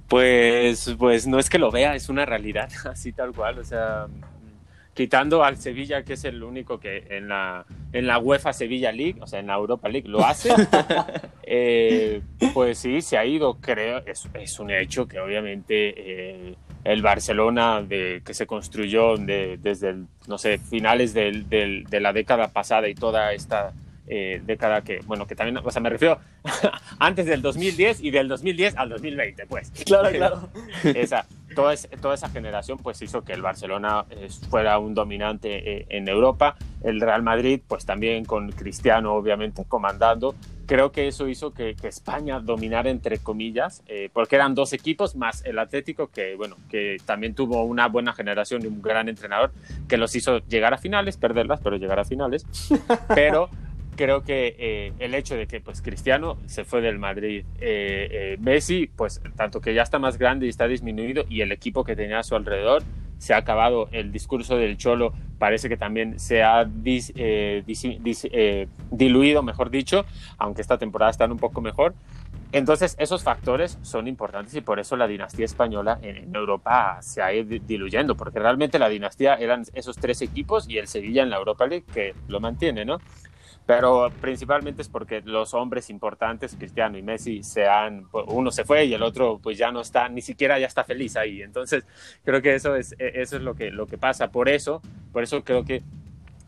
Pues, 0.07 0.95
pues 0.99 1.25
no 1.25 1.39
es 1.39 1.49
que 1.49 1.57
lo 1.57 1.71
vea, 1.71 1.95
es 1.95 2.09
una 2.09 2.25
realidad, 2.25 2.69
así 2.85 3.11
tal 3.11 3.33
cual. 3.33 3.59
O 3.59 3.63
sea, 3.63 4.07
quitando 4.93 5.43
al 5.43 5.57
Sevilla, 5.57 6.03
que 6.03 6.13
es 6.13 6.23
el 6.23 6.41
único 6.43 6.79
que 6.79 7.05
en 7.09 7.27
la, 7.27 7.65
en 7.91 8.07
la 8.07 8.17
UEFA 8.19 8.53
Sevilla 8.53 8.91
League, 8.91 9.17
o 9.21 9.27
sea, 9.27 9.39
en 9.39 9.47
la 9.47 9.55
Europa 9.55 9.89
League, 9.89 10.07
lo 10.07 10.25
hace, 10.25 10.53
eh, 11.43 12.21
pues 12.53 12.79
sí, 12.79 13.01
se 13.01 13.17
ha 13.17 13.25
ido, 13.25 13.55
creo, 13.59 14.03
es, 14.05 14.27
es 14.33 14.59
un 14.59 14.71
hecho 14.71 15.07
que 15.07 15.19
obviamente 15.19 15.93
eh, 15.97 16.55
el 16.83 17.01
Barcelona 17.01 17.81
de, 17.81 18.21
que 18.23 18.33
se 18.33 18.47
construyó 18.47 19.17
de, 19.17 19.57
desde, 19.61 19.89
el, 19.89 20.07
no 20.27 20.37
sé, 20.37 20.59
finales 20.59 21.13
del, 21.13 21.49
del, 21.49 21.83
de 21.85 21.99
la 21.99 22.13
década 22.13 22.47
pasada 22.49 22.87
y 22.87 22.95
toda 22.95 23.33
esta 23.33 23.73
eh, 24.07 24.41
década 24.45 24.81
que, 24.81 24.99
bueno, 25.05 25.27
que 25.27 25.35
también, 25.35 25.57
o 25.63 25.71
sea, 25.71 25.81
me 25.81 25.89
refiero 25.89 26.19
antes 26.99 27.25
del 27.25 27.41
2010 27.41 28.01
y 28.01 28.11
del 28.11 28.27
2010 28.27 28.77
al 28.77 28.89
2020, 28.89 29.45
pues. 29.47 29.71
Claro, 29.85 30.09
claro. 30.09 30.49
Esa, 30.83 31.25
toda, 31.55 31.73
es, 31.73 31.89
toda 32.01 32.13
esa 32.13 32.29
generación, 32.29 32.77
pues 32.77 33.01
hizo 33.01 33.23
que 33.23 33.33
el 33.33 33.41
Barcelona 33.41 34.05
eh, 34.11 34.27
fuera 34.49 34.77
un 34.77 34.93
dominante 34.93 35.79
eh, 35.79 35.85
en 35.89 36.07
Europa. 36.07 36.55
El 36.83 37.01
Real 37.01 37.23
Madrid, 37.23 37.61
pues 37.67 37.85
también 37.85 38.25
con 38.25 38.51
Cristiano, 38.51 39.13
obviamente, 39.13 39.63
comandando. 39.67 40.35
Creo 40.67 40.91
que 40.91 41.07
eso 41.07 41.27
hizo 41.27 41.53
que, 41.53 41.75
que 41.75 41.87
España 41.87 42.39
dominara, 42.39 42.89
entre 42.89 43.19
comillas, 43.19 43.83
eh, 43.87 44.09
porque 44.13 44.35
eran 44.35 44.53
dos 44.55 44.73
equipos 44.73 45.15
más 45.15 45.43
el 45.45 45.57
Atlético, 45.59 46.07
que, 46.07 46.35
bueno, 46.35 46.57
que 46.69 46.97
también 47.05 47.33
tuvo 47.33 47.63
una 47.63 47.87
buena 47.87 48.13
generación 48.13 48.63
y 48.63 48.67
un 48.67 48.81
gran 48.81 49.09
entrenador, 49.09 49.51
que 49.87 49.97
los 49.97 50.15
hizo 50.15 50.39
llegar 50.47 50.73
a 50.73 50.77
finales, 50.77 51.17
perderlas, 51.17 51.59
pero 51.63 51.77
llegar 51.77 51.99
a 51.99 52.05
finales. 52.05 52.45
Pero 53.15 53.49
creo 53.95 54.23
que 54.23 54.55
eh, 54.57 54.93
el 54.99 55.15
hecho 55.15 55.35
de 55.35 55.47
que 55.47 55.61
pues 55.61 55.81
Cristiano 55.81 56.37
se 56.45 56.63
fue 56.63 56.81
del 56.81 56.99
Madrid, 56.99 57.45
eh, 57.59 58.07
eh, 58.11 58.37
Messi, 58.39 58.87
pues 58.87 59.21
tanto 59.35 59.61
que 59.61 59.73
ya 59.73 59.81
está 59.81 59.99
más 59.99 60.17
grande 60.17 60.45
y 60.45 60.49
está 60.49 60.67
disminuido 60.67 61.25
y 61.29 61.41
el 61.41 61.51
equipo 61.51 61.83
que 61.83 61.95
tenía 61.95 62.19
a 62.19 62.23
su 62.23 62.35
alrededor 62.35 62.83
se 63.17 63.33
ha 63.33 63.37
acabado, 63.37 63.87
el 63.91 64.11
discurso 64.11 64.57
del 64.57 64.77
Cholo 64.77 65.13
parece 65.39 65.69
que 65.69 65.77
también 65.77 66.19
se 66.19 66.43
ha 66.43 66.65
dis, 66.65 67.13
dis, 67.65 67.87
dis, 68.01 68.27
diluido, 68.91 69.41
mejor 69.41 69.69
dicho, 69.69 70.05
aunque 70.37 70.61
esta 70.61 70.77
temporada 70.77 71.11
están 71.11 71.31
un 71.31 71.39
poco 71.39 71.61
mejor. 71.61 71.95
Entonces, 72.51 72.95
esos 72.99 73.23
factores 73.23 73.79
son 73.81 74.07
importantes 74.07 74.53
y 74.53 74.61
por 74.61 74.79
eso 74.79 74.95
la 74.95 75.07
dinastía 75.07 75.45
española 75.45 75.97
en, 76.01 76.17
en 76.17 76.35
Europa 76.35 76.97
se 77.01 77.21
ha 77.21 77.33
ido 77.33 77.57
diluyendo, 77.65 78.15
porque 78.15 78.39
realmente 78.39 78.79
la 78.79 78.89
dinastía 78.89 79.35
eran 79.35 79.63
esos 79.73 79.95
tres 79.95 80.21
equipos 80.21 80.69
y 80.69 80.77
el 80.77 80.87
Sevilla 80.87 81.23
en 81.23 81.29
la 81.29 81.37
Europa 81.37 81.67
League 81.67 81.85
que 81.93 82.13
lo 82.27 82.39
mantiene, 82.41 82.85
¿no? 82.85 82.99
Pero 83.65 84.11
principalmente 84.21 84.83
es 84.83 84.89
porque 84.89 85.21
los 85.25 85.53
hombres 85.53 85.89
importantes, 85.89 86.55
Cristiano 86.55 86.97
y 86.97 87.01
Messi, 87.01 87.41
se 87.41 87.67
han, 87.67 88.05
uno 88.27 88.51
se 88.51 88.63
fue 88.63 88.85
y 88.85 88.93
el 88.93 89.01
otro 89.01 89.39
pues 89.41 89.57
ya 89.57 89.71
no 89.71 89.81
está, 89.81 90.07
ni 90.07 90.21
siquiera 90.21 90.59
ya 90.59 90.67
está 90.67 90.83
feliz 90.83 91.17
ahí. 91.17 91.41
Entonces 91.41 91.83
creo 92.23 92.41
que 92.41 92.53
eso 92.53 92.75
es, 92.75 92.95
eso 92.99 93.37
es 93.37 93.41
lo, 93.41 93.55
que, 93.55 93.71
lo 93.71 93.87
que 93.87 93.97
pasa. 93.97 94.29
Por 94.29 94.49
eso, 94.49 94.81
por 95.11 95.23
eso 95.23 95.43
creo 95.43 95.65
que, 95.65 95.81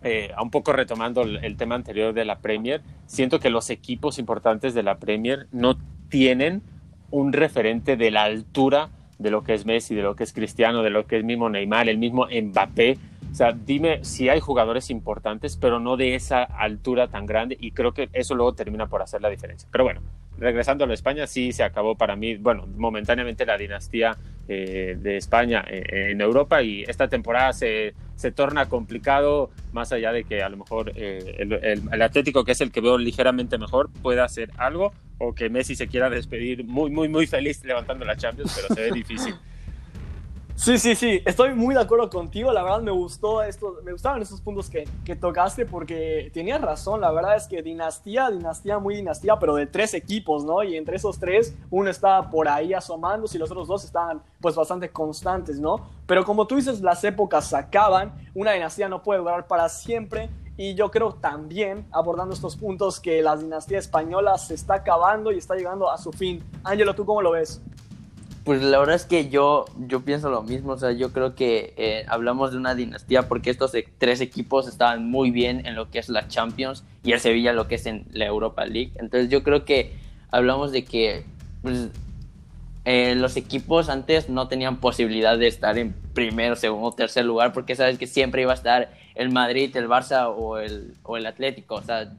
eh, 0.03 0.31
un 0.39 0.51
poco 0.51 0.73
retomando 0.73 1.23
el, 1.23 1.43
el, 1.43 1.57
tema 1.57 1.73
anterior 1.73 2.13
de 2.13 2.23
la 2.23 2.37
Premier, 2.37 2.81
siento 3.07 3.39
que 3.39 3.49
los 3.49 3.71
equipos 3.71 4.19
importantes 4.19 4.75
de 4.75 4.83
la 4.83 4.99
Premier 4.99 5.47
no 5.51 5.75
tienen 6.09 6.61
un 7.09 7.33
referente 7.33 7.97
de 7.97 8.11
la 8.11 8.23
altura 8.23 8.89
de 9.17 9.31
lo 9.31 9.43
que 9.43 9.55
es 9.55 9.65
Messi, 9.65 9.95
de 9.95 10.03
lo 10.03 10.15
que 10.15 10.23
es 10.23 10.33
Cristiano, 10.33 10.83
de 10.83 10.91
lo 10.91 11.07
que 11.07 11.17
es 11.17 11.23
mismo 11.23 11.49
Neymar, 11.49 11.89
el 11.89 11.97
mismo 11.97 12.27
Mbappé 12.27 12.97
sea, 13.37 13.51
dime 13.53 14.03
si 14.03 14.29
hay 14.29 14.39
jugadores 14.39 14.89
importantes, 14.89 15.57
pero 15.57 15.79
no 15.79 15.95
de 15.95 16.15
esa 16.15 16.43
altura 16.43 17.07
tan 17.07 17.25
grande 17.27 17.55
y 17.59 17.71
creo 17.71 17.93
que 17.93 18.09
eso 18.13 18.33
luego 18.33 18.53
termina 18.53 18.87
por 18.87 19.03
hacer 19.03 19.21
la 19.21 19.29
diferencia. 19.29 19.69
Pero 19.71 19.83
bueno, 19.83 20.01
regresando 20.39 20.85
a 20.85 20.93
España, 20.93 21.27
sí 21.27 21.51
se 21.51 21.63
acabó 21.63 21.95
para 21.95 22.15
mí, 22.15 22.35
bueno, 22.35 22.67
momentáneamente 22.77 23.45
la 23.45 23.57
dinastía 23.57 24.17
eh, 24.47 24.97
de 24.99 25.17
España 25.17 25.63
eh, 25.67 26.11
en 26.11 26.21
Europa 26.21 26.63
y 26.63 26.83
esta 26.83 27.07
temporada 27.07 27.53
se, 27.53 27.93
se, 28.15 28.31
torna 28.31 28.69
complicado, 28.69 29.51
más 29.71 29.91
allá 29.91 30.11
de 30.11 30.23
que 30.23 30.41
a 30.41 30.49
lo 30.49 30.57
mejor 30.57 30.93
eh, 30.95 31.35
el, 31.37 31.53
el, 31.91 32.01
Atlético, 32.01 32.43
que 32.43 32.53
es 32.53 32.61
el 32.61 32.71
que 32.71 32.81
veo 32.81 32.97
ligeramente 32.97 33.57
mejor, 33.57 33.89
pueda 34.01 34.23
hacer 34.23 34.49
algo 34.57 34.93
o 35.19 35.35
que 35.35 35.49
Messi 35.49 35.75
se 35.75 35.87
quiera 35.87 36.09
despedir 36.09 36.63
muy, 36.63 36.89
muy, 36.89 37.09
muy 37.09 37.27
feliz 37.27 37.63
levantando 37.63 38.05
la 38.05 38.15
Champions, 38.15 38.53
pero 38.55 38.73
se 38.73 38.81
ve 38.81 38.91
difícil. 38.91 39.35
Sí, 40.57 40.79
sí, 40.79 40.95
sí, 40.95 41.21
estoy 41.23 41.53
muy 41.53 41.75
de 41.75 41.81
acuerdo 41.81 42.09
contigo. 42.09 42.51
La 42.51 42.63
verdad 42.63 42.81
me 42.81 42.89
gustó 42.89 43.43
esto, 43.43 43.75
me 43.83 43.91
gustaron 43.91 44.23
estos 44.23 44.41
puntos 44.41 44.71
que, 44.71 44.89
que, 45.05 45.15
tocaste 45.15 45.67
porque 45.67 46.31
tenías 46.33 46.59
razón. 46.59 46.99
La 46.99 47.11
verdad 47.11 47.35
es 47.35 47.45
que 47.45 47.61
dinastía, 47.61 48.31
dinastía, 48.31 48.79
muy 48.79 48.95
dinastía, 48.95 49.37
pero 49.37 49.53
de 49.53 49.67
tres 49.67 49.93
equipos, 49.93 50.43
¿no? 50.43 50.63
Y 50.63 50.75
entre 50.75 50.95
esos 50.95 51.19
tres, 51.19 51.55
uno 51.69 51.91
estaba 51.91 52.31
por 52.31 52.49
ahí 52.49 52.73
asomando 52.73 53.27
y 53.31 53.37
los 53.37 53.51
otros 53.51 53.67
dos 53.67 53.85
estaban 53.85 54.23
pues 54.41 54.55
bastante 54.55 54.89
constantes, 54.89 55.59
¿no? 55.59 55.91
Pero 56.07 56.25
como 56.25 56.47
tú 56.47 56.55
dices, 56.55 56.81
las 56.81 57.03
épocas 57.03 57.45
se 57.45 57.55
acaban, 57.55 58.11
una 58.33 58.53
dinastía 58.53 58.89
no 58.89 59.03
puede 59.03 59.19
durar 59.19 59.45
para 59.45 59.69
siempre. 59.69 60.27
Y 60.57 60.73
yo 60.73 60.89
creo 60.89 61.13
también, 61.13 61.85
abordando 61.91 62.33
estos 62.33 62.55
puntos, 62.55 62.99
que 62.99 63.21
la 63.21 63.37
dinastía 63.37 63.77
española 63.77 64.35
se 64.39 64.55
está 64.55 64.73
acabando 64.73 65.31
y 65.31 65.37
está 65.37 65.53
llegando 65.53 65.87
a 65.87 65.99
su 65.99 66.11
fin. 66.11 66.43
Ángelo, 66.63 66.95
¿tú 66.95 67.05
cómo 67.05 67.21
lo 67.21 67.29
ves? 67.29 67.61
Pues 68.47 68.61
la 68.61 68.79
verdad 68.79 68.95
es 68.95 69.05
que 69.05 69.27
yo, 69.27 69.65
yo 69.89 70.05
pienso 70.05 70.29
lo 70.29 70.41
mismo, 70.41 70.71
o 70.71 70.77
sea, 70.77 70.93
yo 70.93 71.11
creo 71.11 71.35
que 71.35 71.73
eh, 71.75 72.05
hablamos 72.07 72.53
de 72.53 72.57
una 72.57 72.75
dinastía 72.75 73.27
porque 73.27 73.49
estos 73.49 73.73
tres 73.97 74.21
equipos 74.21 74.69
estaban 74.69 75.11
muy 75.11 75.31
bien 75.31 75.65
en 75.65 75.75
lo 75.75 75.91
que 75.91 75.99
es 75.99 76.07
la 76.07 76.29
Champions 76.29 76.85
y 77.03 77.11
el 77.11 77.19
Sevilla 77.19 77.51
lo 77.51 77.67
que 77.67 77.75
es 77.75 77.85
en 77.87 78.05
la 78.13 78.25
Europa 78.25 78.65
League. 78.65 78.93
Entonces 78.95 79.29
yo 79.29 79.43
creo 79.43 79.65
que 79.65 79.97
hablamos 80.31 80.71
de 80.71 80.85
que 80.85 81.25
pues, 81.61 81.89
eh, 82.85 83.15
los 83.15 83.35
equipos 83.35 83.89
antes 83.89 84.29
no 84.29 84.47
tenían 84.47 84.77
posibilidad 84.77 85.37
de 85.37 85.47
estar 85.47 85.77
en 85.77 85.91
primero, 86.13 86.55
segundo, 86.55 86.93
tercer 86.93 87.25
lugar 87.25 87.51
porque 87.51 87.75
sabes 87.75 87.97
que 87.97 88.07
siempre 88.07 88.43
iba 88.43 88.53
a 88.53 88.55
estar 88.55 88.93
el 89.15 89.29
Madrid, 89.29 89.75
el 89.75 89.89
Barça 89.89 90.33
o 90.33 90.57
el, 90.57 90.93
o 91.03 91.17
el 91.17 91.25
Atlético, 91.25 91.75
o 91.75 91.81
sea, 91.81 92.13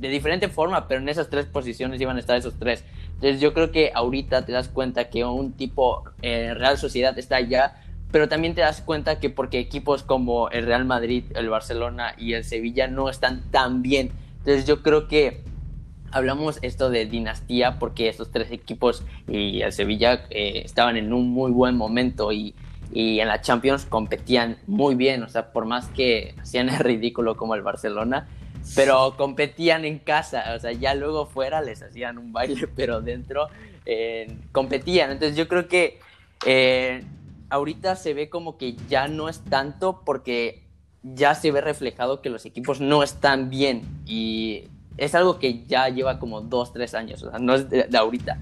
de 0.00 0.08
diferente 0.08 0.48
forma, 0.48 0.88
pero 0.88 1.00
en 1.00 1.08
esas 1.08 1.30
tres 1.30 1.46
posiciones 1.46 1.98
iban 2.02 2.18
a 2.18 2.20
estar 2.20 2.36
esos 2.36 2.58
tres. 2.58 2.84
Entonces 3.20 3.42
yo 3.42 3.52
creo 3.52 3.70
que 3.70 3.92
ahorita 3.94 4.46
te 4.46 4.52
das 4.52 4.68
cuenta 4.70 5.10
que 5.10 5.26
un 5.26 5.52
tipo 5.52 6.04
Real 6.22 6.78
Sociedad 6.78 7.18
está 7.18 7.36
allá, 7.36 7.74
pero 8.10 8.30
también 8.30 8.54
te 8.54 8.62
das 8.62 8.80
cuenta 8.80 9.20
que 9.20 9.28
porque 9.28 9.58
equipos 9.58 10.02
como 10.02 10.48
el 10.48 10.64
Real 10.64 10.86
Madrid, 10.86 11.24
el 11.34 11.50
Barcelona 11.50 12.14
y 12.16 12.32
el 12.32 12.44
Sevilla 12.44 12.86
no 12.88 13.10
están 13.10 13.42
tan 13.50 13.82
bien. 13.82 14.10
Entonces 14.38 14.66
yo 14.66 14.82
creo 14.82 15.06
que 15.06 15.42
hablamos 16.12 16.58
esto 16.62 16.88
de 16.88 17.04
dinastía 17.04 17.78
porque 17.78 18.08
estos 18.08 18.30
tres 18.30 18.50
equipos 18.52 19.04
y 19.28 19.60
el 19.60 19.72
Sevilla 19.72 20.24
eh, 20.30 20.62
estaban 20.64 20.96
en 20.96 21.12
un 21.12 21.28
muy 21.28 21.52
buen 21.52 21.76
momento 21.76 22.32
y, 22.32 22.54
y 22.90 23.20
en 23.20 23.28
la 23.28 23.42
Champions 23.42 23.84
competían 23.84 24.56
muy 24.66 24.94
bien, 24.94 25.22
o 25.22 25.28
sea, 25.28 25.52
por 25.52 25.66
más 25.66 25.88
que 25.88 26.34
hacían 26.40 26.68
el 26.70 26.78
ridículo 26.80 27.36
como 27.36 27.54
el 27.54 27.62
Barcelona, 27.62 28.28
pero 28.74 29.16
competían 29.16 29.84
en 29.84 29.98
casa, 29.98 30.54
o 30.56 30.58
sea, 30.58 30.72
ya 30.72 30.94
luego 30.94 31.26
fuera 31.26 31.60
les 31.60 31.82
hacían 31.82 32.18
un 32.18 32.32
baile, 32.32 32.68
pero 32.76 33.00
dentro 33.00 33.48
eh, 33.86 34.36
competían. 34.52 35.10
Entonces 35.10 35.36
yo 35.36 35.48
creo 35.48 35.68
que 35.68 36.00
eh, 36.46 37.04
ahorita 37.48 37.96
se 37.96 38.14
ve 38.14 38.28
como 38.28 38.56
que 38.56 38.76
ya 38.88 39.08
no 39.08 39.28
es 39.28 39.40
tanto 39.40 40.02
porque 40.04 40.64
ya 41.02 41.34
se 41.34 41.50
ve 41.50 41.60
reflejado 41.60 42.20
que 42.20 42.30
los 42.30 42.44
equipos 42.44 42.80
no 42.80 43.02
están 43.02 43.50
bien 43.50 43.82
y 44.06 44.64
es 44.96 45.14
algo 45.14 45.38
que 45.38 45.64
ya 45.66 45.88
lleva 45.88 46.18
como 46.18 46.42
dos, 46.42 46.72
tres 46.72 46.94
años, 46.94 47.22
o 47.22 47.30
sea, 47.30 47.38
no 47.38 47.54
es 47.54 47.70
de, 47.70 47.84
de 47.84 47.98
ahorita. 47.98 48.38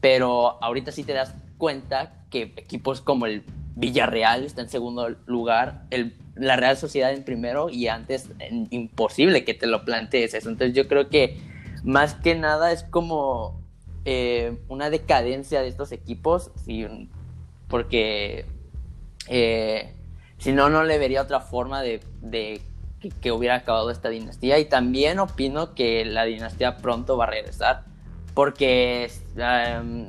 Pero 0.00 0.62
ahorita 0.62 0.90
sí 0.90 1.04
te 1.04 1.12
das 1.12 1.34
cuenta 1.58 2.24
que 2.30 2.54
equipos 2.56 3.00
como 3.00 3.26
el 3.26 3.44
Villarreal 3.74 4.44
está 4.44 4.62
en 4.62 4.68
segundo 4.68 5.08
lugar, 5.26 5.86
la 6.34 6.56
Real 6.56 6.76
Sociedad 6.76 7.12
en 7.12 7.24
primero 7.24 7.68
y 7.70 7.88
antes 7.88 8.30
imposible 8.70 9.44
que 9.44 9.54
te 9.54 9.66
lo 9.66 9.84
plantees 9.84 10.34
eso. 10.34 10.50
Entonces 10.50 10.76
yo 10.76 10.88
creo 10.88 11.08
que 11.08 11.38
más 11.82 12.14
que 12.14 12.34
nada 12.34 12.72
es 12.72 12.84
como 12.84 13.60
eh, 14.04 14.58
una 14.68 14.90
decadencia 14.90 15.62
de 15.62 15.68
estos 15.68 15.92
equipos, 15.92 16.50
porque 17.68 18.46
eh, 19.28 19.94
si 20.38 20.52
no, 20.52 20.68
no 20.68 20.84
le 20.84 20.98
vería 20.98 21.22
otra 21.22 21.40
forma 21.40 21.82
de, 21.82 22.00
que, 23.20 23.32
hubiera 23.32 23.56
acabado 23.56 23.90
esta 23.90 24.08
dinastía. 24.08 24.58
Y 24.58 24.64
también 24.64 25.18
opino 25.18 25.74
que 25.74 26.04
la 26.04 26.24
dinastía 26.24 26.78
pronto 26.78 27.16
va 27.16 27.24
a 27.24 27.30
regresar, 27.30 27.84
porque 28.34 29.10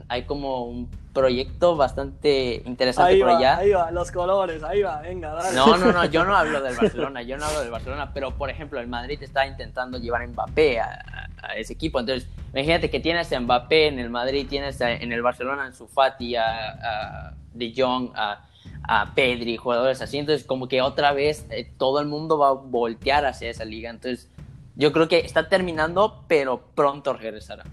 hay 0.08 0.24
como 0.24 0.66
un 0.66 0.90
proyecto 1.14 1.76
bastante 1.76 2.64
interesante 2.66 3.14
ahí 3.14 3.20
por 3.20 3.30
va, 3.30 3.38
allá. 3.38 3.58
Ahí 3.58 3.72
va, 3.72 3.92
los 3.92 4.12
colores, 4.12 4.64
ahí 4.64 4.82
va, 4.82 5.02
venga, 5.02 5.34
dale. 5.34 5.56
No, 5.56 5.78
no, 5.78 5.92
no, 5.92 6.06
yo 6.06 6.26
no 6.26 6.36
hablo 6.38 6.62
del 6.62 6.76
Barcelona, 6.76 7.22
yo 7.22 7.38
no 7.38 7.46
hablo 7.46 7.62
del 7.62 7.72
Barcelona, 7.72 8.12
pero 8.14 8.32
por 8.32 8.50
ejemplo, 8.50 8.80
el 8.80 8.88
Madrid 8.88 9.22
está 9.22 9.46
intentando 9.46 10.00
llevar 10.00 10.24
a 10.24 10.28
Mbappé 10.28 10.80
a, 10.80 11.28
ese 11.56 11.74
equipo. 11.74 12.00
Entonces, 12.00 12.28
imagínate 12.52 12.90
que 12.90 13.00
tienes 13.00 13.32
a 13.32 13.40
Mbappé 13.40 13.88
en 13.88 14.00
el 14.00 14.10
Madrid, 14.10 14.48
tienes 14.50 14.82
a, 14.82 14.92
en 14.92 15.12
el 15.12 15.22
Barcelona 15.22 15.68
en 15.68 15.74
su 15.74 15.88
Fati, 15.88 16.36
a, 16.36 16.46
a 16.46 17.34
De 17.54 17.74
Jong, 17.76 18.12
a, 18.16 18.46
a 18.84 19.14
Pedri, 19.14 19.58
jugadores 19.58 20.02
así. 20.02 20.18
Entonces, 20.18 20.46
como 20.46 20.68
que 20.68 20.82
otra 20.82 21.14
vez 21.14 21.46
eh, 21.52 21.72
todo 21.78 22.00
el 22.00 22.08
mundo 22.08 22.38
va 22.38 22.50
a 22.50 22.54
voltear 22.54 23.26
hacia 23.26 23.50
esa 23.50 23.66
liga. 23.66 23.90
Entonces, 23.90 24.30
yo 24.76 24.92
creo 24.92 25.08
que 25.08 25.20
está 25.20 25.50
terminando, 25.50 26.24
pero 26.28 26.62
pronto 26.74 27.14
regresará. 27.14 27.64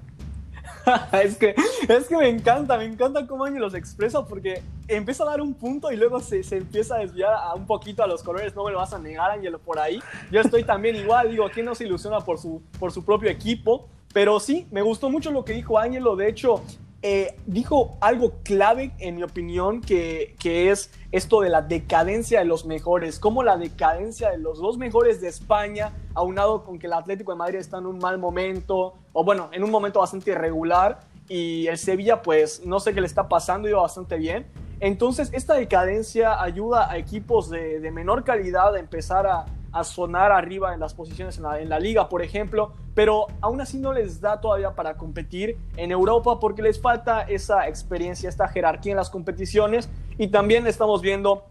es, 1.12 1.36
que, 1.36 1.54
es 1.88 2.06
que 2.06 2.16
me 2.16 2.28
encanta, 2.28 2.76
me 2.78 2.84
encanta 2.84 3.26
cómo 3.26 3.44
Ángel 3.44 3.60
los 3.60 3.74
expresa 3.74 4.24
porque 4.24 4.62
empieza 4.88 5.22
a 5.24 5.26
dar 5.26 5.40
un 5.40 5.54
punto 5.54 5.90
y 5.92 5.96
luego 5.96 6.20
se, 6.20 6.42
se, 6.42 6.56
empieza 6.56 6.96
a 6.96 6.98
desviar 6.98 7.32
a 7.34 7.54
un 7.54 7.66
poquito 7.66 8.02
a 8.02 8.06
los 8.06 8.22
colores, 8.22 8.54
no 8.54 8.64
me 8.64 8.72
lo 8.72 8.78
vas 8.78 8.92
a 8.92 8.98
negar 8.98 9.30
Ángel 9.30 9.58
por 9.58 9.78
ahí. 9.78 10.00
Yo 10.30 10.40
estoy 10.40 10.64
también 10.64 10.96
igual, 10.96 11.30
digo, 11.30 11.48
¿quién 11.52 11.66
no 11.66 11.74
se 11.74 11.84
ilusiona 11.84 12.20
por 12.20 12.38
su, 12.38 12.62
por 12.78 12.92
su 12.92 13.04
propio 13.04 13.30
equipo? 13.30 13.88
Pero 14.12 14.40
sí, 14.40 14.66
me 14.70 14.82
gustó 14.82 15.08
mucho 15.08 15.30
lo 15.30 15.44
que 15.44 15.52
dijo 15.52 15.78
Ángelo, 15.78 16.16
de 16.16 16.28
hecho, 16.28 16.62
eh, 17.02 17.34
dijo 17.46 17.96
algo 18.00 18.34
clave, 18.42 18.92
en 18.98 19.16
mi 19.16 19.22
opinión, 19.22 19.80
que, 19.80 20.36
que, 20.38 20.70
es 20.70 20.90
esto 21.12 21.40
de 21.40 21.48
la 21.48 21.62
decadencia 21.62 22.40
de 22.40 22.44
los 22.44 22.66
mejores, 22.66 23.18
como 23.18 23.42
la 23.42 23.56
decadencia 23.56 24.30
de 24.30 24.36
los 24.38 24.58
dos 24.58 24.76
mejores 24.76 25.20
de 25.22 25.28
España, 25.28 25.92
aunado 26.14 26.62
con 26.62 26.78
que 26.78 26.86
el 26.86 26.92
Atlético 26.92 27.32
de 27.32 27.38
Madrid 27.38 27.58
está 27.58 27.78
en 27.78 27.86
un 27.86 27.98
mal 27.98 28.18
momento, 28.18 28.94
o 29.14 29.24
bueno, 29.24 29.48
en 29.52 29.64
un 29.64 29.70
momento 29.70 30.00
bastante 30.00 30.32
irregular, 30.32 31.00
y 31.26 31.68
el 31.68 31.78
Sevilla, 31.78 32.20
pues 32.20 32.66
no 32.66 32.80
sé 32.80 32.92
qué 32.92 33.00
le 33.00 33.06
está 33.06 33.28
pasando, 33.28 33.68
iba 33.68 33.80
bastante 33.80 34.16
bien. 34.16 34.46
Entonces, 34.80 35.30
esta 35.32 35.54
decadencia 35.54 36.42
ayuda 36.42 36.90
a 36.90 36.98
equipos 36.98 37.48
de, 37.48 37.80
de 37.80 37.90
menor 37.90 38.24
calidad 38.24 38.74
a 38.74 38.78
empezar 38.78 39.26
a, 39.26 39.46
a 39.72 39.85
sonar 39.85 40.33
arriba 40.33 40.74
en 40.74 40.80
las 40.80 40.94
posiciones 40.94 41.38
en 41.38 41.68
la, 41.68 41.78
liga, 41.78 42.09
por 42.09 42.22
ejemplo, 42.22 42.72
pero 42.94 43.26
aún 43.40 43.61
así 43.61 43.78
no 43.78 43.92
les 43.92 44.20
da 44.20 44.40
todavía 44.40 44.74
para 44.74 44.96
competir 44.96 45.56
en 45.76 45.90
Europa 45.92 46.40
porque 46.40 46.62
les 46.62 46.80
falta 46.80 47.22
esa 47.22 47.68
experiencia, 47.68 48.28
esta 48.28 48.48
jerarquía 48.48 48.92
en 48.92 48.96
las 48.96 49.11
competiciones. 49.11 49.88
Y 50.18 50.28
también 50.28 50.66
estamos 50.66 51.00
viendo 51.00 51.44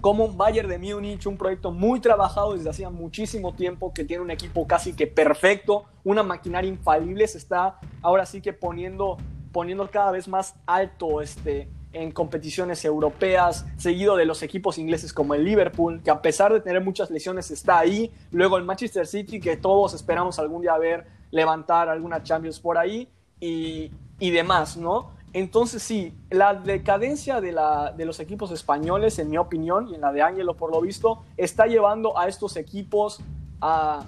como 0.00 0.28
Bayern 0.28 0.68
de 0.68 0.78
Múnich, 0.78 1.26
un 1.26 1.36
proyecto 1.36 1.70
muy 1.70 2.00
trabajado 2.00 2.54
desde 2.54 2.70
hacía 2.70 2.88
muchísimo 2.88 3.54
tiempo, 3.54 3.92
que 3.92 4.04
tiene 4.04 4.22
un 4.22 4.30
equipo 4.30 4.66
casi 4.66 4.94
que 4.94 5.06
perfecto, 5.06 5.84
una 6.04 6.22
maquinaria 6.22 6.68
infalible, 6.68 7.28
se 7.28 7.38
está 7.38 7.78
ahora 8.00 8.24
sí 8.24 8.40
que 8.40 8.54
poniendo, 8.54 9.18
poniendo 9.52 9.88
cada 9.90 10.10
vez 10.10 10.26
más 10.26 10.54
alto 10.66 11.20
este, 11.20 11.68
en 11.92 12.12
competiciones 12.12 12.84
europeas, 12.84 13.66
seguido 13.76 14.16
de 14.16 14.24
los 14.24 14.42
equipos 14.42 14.78
ingleses 14.78 15.12
como 15.12 15.34
el 15.34 15.44
Liverpool, 15.44 16.00
que 16.02 16.10
a 16.10 16.22
pesar 16.22 16.52
de 16.52 16.60
tener 16.60 16.82
muchas 16.82 17.10
lesiones 17.10 17.50
está 17.50 17.78
ahí, 17.78 18.12
luego 18.30 18.56
el 18.56 18.64
Manchester 18.64 19.06
City, 19.06 19.40
que 19.40 19.56
todos 19.56 19.94
esperamos 19.94 20.38
algún 20.38 20.62
día 20.62 20.76
ver 20.78 21.06
levantar 21.30 21.88
alguna 21.88 22.22
Champions 22.22 22.60
por 22.60 22.78
ahí, 22.78 23.08
y, 23.40 23.90
y 24.18 24.30
demás, 24.30 24.76
¿no? 24.76 25.10
Entonces 25.32 25.82
sí, 25.82 26.12
la 26.28 26.54
decadencia 26.54 27.40
de, 27.40 27.52
la, 27.52 27.92
de, 27.92 28.04
los 28.04 28.18
equipos 28.18 28.50
españoles, 28.50 29.18
en 29.18 29.30
mi 29.30 29.38
opinión, 29.38 29.88
y 29.88 29.94
en 29.94 30.00
la 30.00 30.12
de 30.12 30.22
Ángelo 30.22 30.56
por 30.56 30.72
lo 30.72 30.80
visto, 30.80 31.22
está 31.36 31.66
llevando 31.66 32.18
a 32.18 32.26
estos 32.26 32.56
equipos 32.56 33.20
a, 33.60 34.04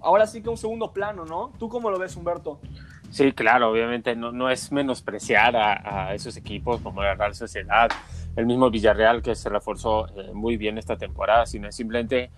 ahora 0.00 0.26
sí 0.26 0.42
que 0.42 0.48
un 0.48 0.56
segundo 0.56 0.92
plano, 0.92 1.24
¿no? 1.24 1.52
¿Tú 1.58 1.68
cómo 1.68 1.90
lo 1.90 1.98
ves, 1.98 2.16
Humberto? 2.16 2.60
Sí, 3.10 3.32
claro, 3.32 3.70
obviamente 3.70 4.14
no, 4.14 4.32
no 4.32 4.50
es 4.50 4.70
menospreciar 4.70 5.56
a, 5.56 6.14
esos 6.14 6.36
equipos 6.36 6.80
como 6.80 7.02
la 7.02 7.14
Real 7.14 7.34
Sociedad, 7.34 7.88
el 8.36 8.46
mismo 8.46 8.70
Villarreal 8.70 9.22
que 9.22 9.34
se 9.34 9.48
reforzó 9.48 10.08
eh, 10.08 10.32
muy 10.34 10.56
bien 10.56 10.78
esta 10.78 10.96
temporada, 10.96 11.46
sino 11.46 11.68
es 11.68 11.74
simplemente 11.74 12.30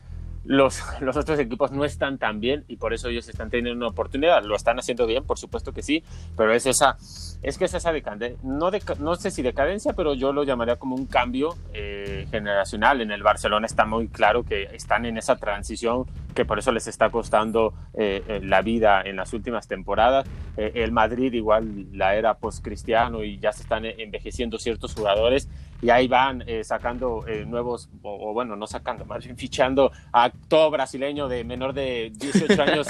los, 0.45 0.83
los, 1.01 1.17
otros 1.17 1.39
equipos 1.39 1.71
no 1.71 1.85
están 1.85 2.19
tan 2.19 2.41
bien 2.41 2.65
y 2.67 2.77
por 2.77 2.95
eso 2.95 3.09
ellos 3.09 3.29
están 3.29 3.51
teniendo 3.51 3.77
una 3.77 3.89
oportunidad. 3.89 4.43
Lo 4.45 4.57
están 4.57 4.79
haciendo 4.79 5.07
bien, 5.07 5.25
por 5.25 5.39
supuesto 5.39 5.73
que 5.73 5.83
sí, 5.83 6.03
pero 6.37 6.53
es 6.53 6.67
esa, 6.67 6.97
es 7.43 7.59
que 7.59 7.67
es 7.67 7.75
esa 7.75 7.93
decadencia, 7.93 8.39
no, 8.43 8.71
de, 8.71 8.83
no 8.99 9.17
sé 9.17 9.31
si 9.31 9.43
decadencia, 9.43 9.93
pero 9.93 10.15
yo 10.15 10.33
lo 10.33 10.45
llamaría 10.45 10.77
como 10.77 10.95
un 10.95 11.07
cambio 11.07 11.57
eh, 11.75 12.27
generacional. 12.31 13.01
En 13.01 13.11
el 13.11 13.23
Barcelona 13.23 13.67
está 13.67 13.85
muy 13.85 14.09
claro 14.09 14.45
que 14.45 14.65
están 14.73 15.05
en 15.05 15.19
esa 15.19 15.37
transición 15.37 16.07
que 16.35 16.45
por 16.45 16.59
eso 16.59 16.73
les 16.73 16.87
está 16.87 17.11
costando 17.11 17.75
eh, 17.95 18.41
la 18.43 18.63
vida 18.63 19.03
en 19.03 19.17
las 19.17 19.33
últimas 19.33 19.69
temporadas. 19.69 20.27
Eh, 20.57 20.73
el 20.77 20.93
Madrid 20.93 21.33
igual 21.33 21.87
la 21.93 22.15
era 22.15 22.35
post-cristiano 22.35 23.25
y 23.25 23.39
ya 23.39 23.53
se 23.53 23.63
están 23.63 23.85
envejeciendo 23.85 24.59
ciertos 24.59 24.95
jugadores 24.95 25.49
y 25.83 25.91
ahí 25.91 26.09
van 26.09 26.43
eh, 26.47 26.65
sacando 26.65 27.27
eh, 27.27 27.45
nuevos, 27.47 27.89
o, 28.03 28.33
bueno, 28.33 28.57
no 28.57 28.67
sacando, 28.67 29.05
más 29.05 29.25
bien 29.25 29.37
fichando 29.37 29.93
a 30.13 30.31
todo 30.31 30.71
brasileño 30.71 31.29
de 31.29 31.45
menor 31.45 31.73
de 31.73 32.13
18 32.15 32.63
años 32.63 32.89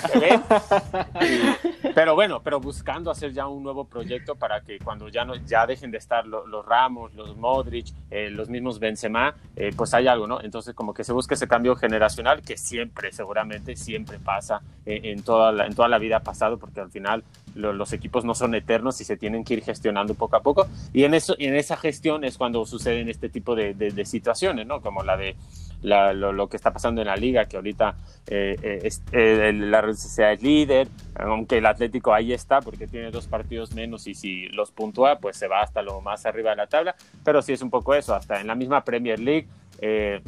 pero 1.94 2.14
bueno, 2.14 2.40
pero 2.42 2.60
buscando 2.60 3.10
hacer 3.10 3.32
ya 3.32 3.46
un 3.46 3.62
nuevo 3.62 3.84
proyecto 3.84 4.34
para 4.34 4.60
que 4.62 4.78
cuando 4.78 5.08
ya, 5.08 5.24
no, 5.24 5.34
ya 5.36 5.66
dejen 5.66 5.90
de 5.90 5.98
estar 5.98 6.26
los, 6.26 6.64
Ramos, 6.64 7.14
los 7.14 7.36
Modric, 7.36 7.86
eh, 8.10 8.30
los 8.30 8.48
mismos 8.48 8.78
Benzema, 8.78 9.34
pues 9.76 9.94
hay 9.94 10.06
algo, 10.06 10.26
¿no? 10.26 10.40
Entonces 10.40 10.74
como 10.74 10.94
que 10.94 11.04
se 11.04 11.12
busca 11.12 11.34
ese 11.34 11.46
cambio 11.46 11.76
generacional 11.76 12.42
que 12.42 12.56
siempre, 12.56 13.12
seguramente, 13.12 13.76
siempre 13.76 14.18
pasa 14.18 14.62
en, 14.86 15.22
toda 15.22 15.66
en 15.66 15.74
toda 15.74 15.88
la 15.88 15.98
vida 15.98 16.20
pasado, 16.20 16.58
porque 16.58 16.80
al 16.80 16.90
final 16.90 17.24
lo, 17.54 17.72
los 17.72 17.92
equipos 17.92 18.24
no 18.24 18.34
son 18.34 18.54
eternos 18.54 19.00
y 19.00 19.04
se 19.04 19.16
tienen 19.16 19.44
que 19.44 19.54
ir 19.54 19.64
gestionando 19.64 20.14
poco 20.14 20.36
a 20.36 20.42
poco. 20.42 20.68
Y 20.92 21.04
en, 21.04 21.14
eso, 21.14 21.34
en 21.38 21.54
esa 21.54 21.76
gestión 21.76 22.24
es 22.24 22.38
cuando 22.38 22.64
suceden 22.66 23.08
este 23.08 23.28
tipo 23.28 23.54
de, 23.54 24.04
situaciones, 24.04 24.66
¿no? 24.66 24.80
Como 24.80 25.02
la 25.02 25.16
de 25.16 25.36
lo, 25.82 26.48
que 26.48 26.56
está 26.56 26.72
pasando 26.72 27.00
en 27.00 27.06
la 27.06 27.16
liga, 27.16 27.46
que 27.46 27.56
ahorita 27.56 27.96
eh, 28.26 28.80
es, 28.82 29.02
eh, 29.12 29.52
la 29.54 29.80
Real 29.80 29.96
Sociedad 29.96 30.32
es 30.32 30.42
líder, 30.42 30.88
aunque 31.14 31.58
el 31.58 31.66
Atlético 31.66 32.12
ahí 32.12 32.32
está 32.32 32.60
porque 32.60 32.86
tiene 32.86 33.10
dos 33.10 33.26
partidos 33.26 33.72
menos 33.74 34.06
y 34.06 34.14
si 34.14 34.46
los 34.48 34.72
puntúa, 34.72 35.18
pues 35.18 35.36
se 35.36 35.48
va 35.48 35.62
hasta 35.62 35.82
lo 35.82 36.00
más 36.00 36.26
arriba 36.26 36.50
de 36.50 36.56
la 36.56 36.66
tabla. 36.66 36.94
Pero 37.24 37.42
sí 37.42 37.52
es 37.52 37.62
un 37.62 37.70
poco 37.70 37.94
eso, 37.94 38.14
hasta 38.14 38.40
en 38.40 38.46
la 38.46 38.54
misma 38.54 38.84
Premier 38.84 39.18
League. 39.18 39.48
Eh, 39.80 40.20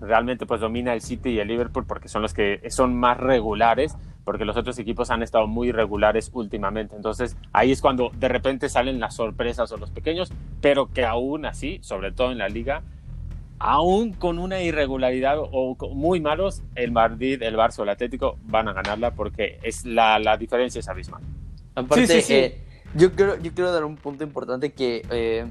realmente 0.00 0.46
pues 0.46 0.60
domina 0.60 0.92
el 0.92 1.00
City 1.00 1.30
y 1.30 1.38
el 1.40 1.48
Liverpool 1.48 1.86
porque 1.86 2.08
son 2.08 2.22
los 2.22 2.34
que 2.34 2.60
son 2.70 2.94
más 2.94 3.16
regulares 3.16 3.96
porque 4.24 4.44
los 4.44 4.56
otros 4.56 4.78
equipos 4.78 5.10
han 5.10 5.22
estado 5.22 5.46
muy 5.46 5.68
irregulares 5.68 6.30
últimamente. 6.32 6.96
Entonces 6.96 7.36
ahí 7.52 7.72
es 7.72 7.80
cuando 7.80 8.10
de 8.18 8.28
repente 8.28 8.68
salen 8.68 9.00
las 9.00 9.16
sorpresas 9.16 9.70
o 9.72 9.76
los 9.76 9.90
pequeños, 9.90 10.32
pero 10.60 10.92
que 10.92 11.04
aún 11.04 11.46
así, 11.46 11.78
sobre 11.82 12.12
todo 12.12 12.32
en 12.32 12.38
la 12.38 12.48
liga, 12.48 12.82
aún 13.58 14.12
con 14.12 14.38
una 14.38 14.60
irregularidad 14.62 15.36
o 15.38 15.76
muy 15.94 16.20
malos, 16.20 16.62
el 16.74 16.92
Madrid, 16.92 17.42
el 17.42 17.56
Barça 17.56 17.80
o 17.80 17.82
el 17.84 17.90
Atlético 17.90 18.38
van 18.44 18.68
a 18.68 18.72
ganarla 18.72 19.14
porque 19.14 19.58
es 19.62 19.84
la, 19.84 20.18
la 20.18 20.36
diferencia 20.36 20.78
es 20.78 20.88
abismal. 20.88 21.22
Aparte, 21.74 22.06
sí, 22.06 22.12
sí, 22.14 22.22
sí. 22.22 22.34
Eh, 22.34 22.58
yo, 22.94 23.12
quiero, 23.12 23.36
yo 23.40 23.52
quiero 23.54 23.72
dar 23.72 23.84
un 23.84 23.96
punto 23.96 24.24
importante 24.24 24.72
que... 24.72 25.02
Eh, 25.10 25.46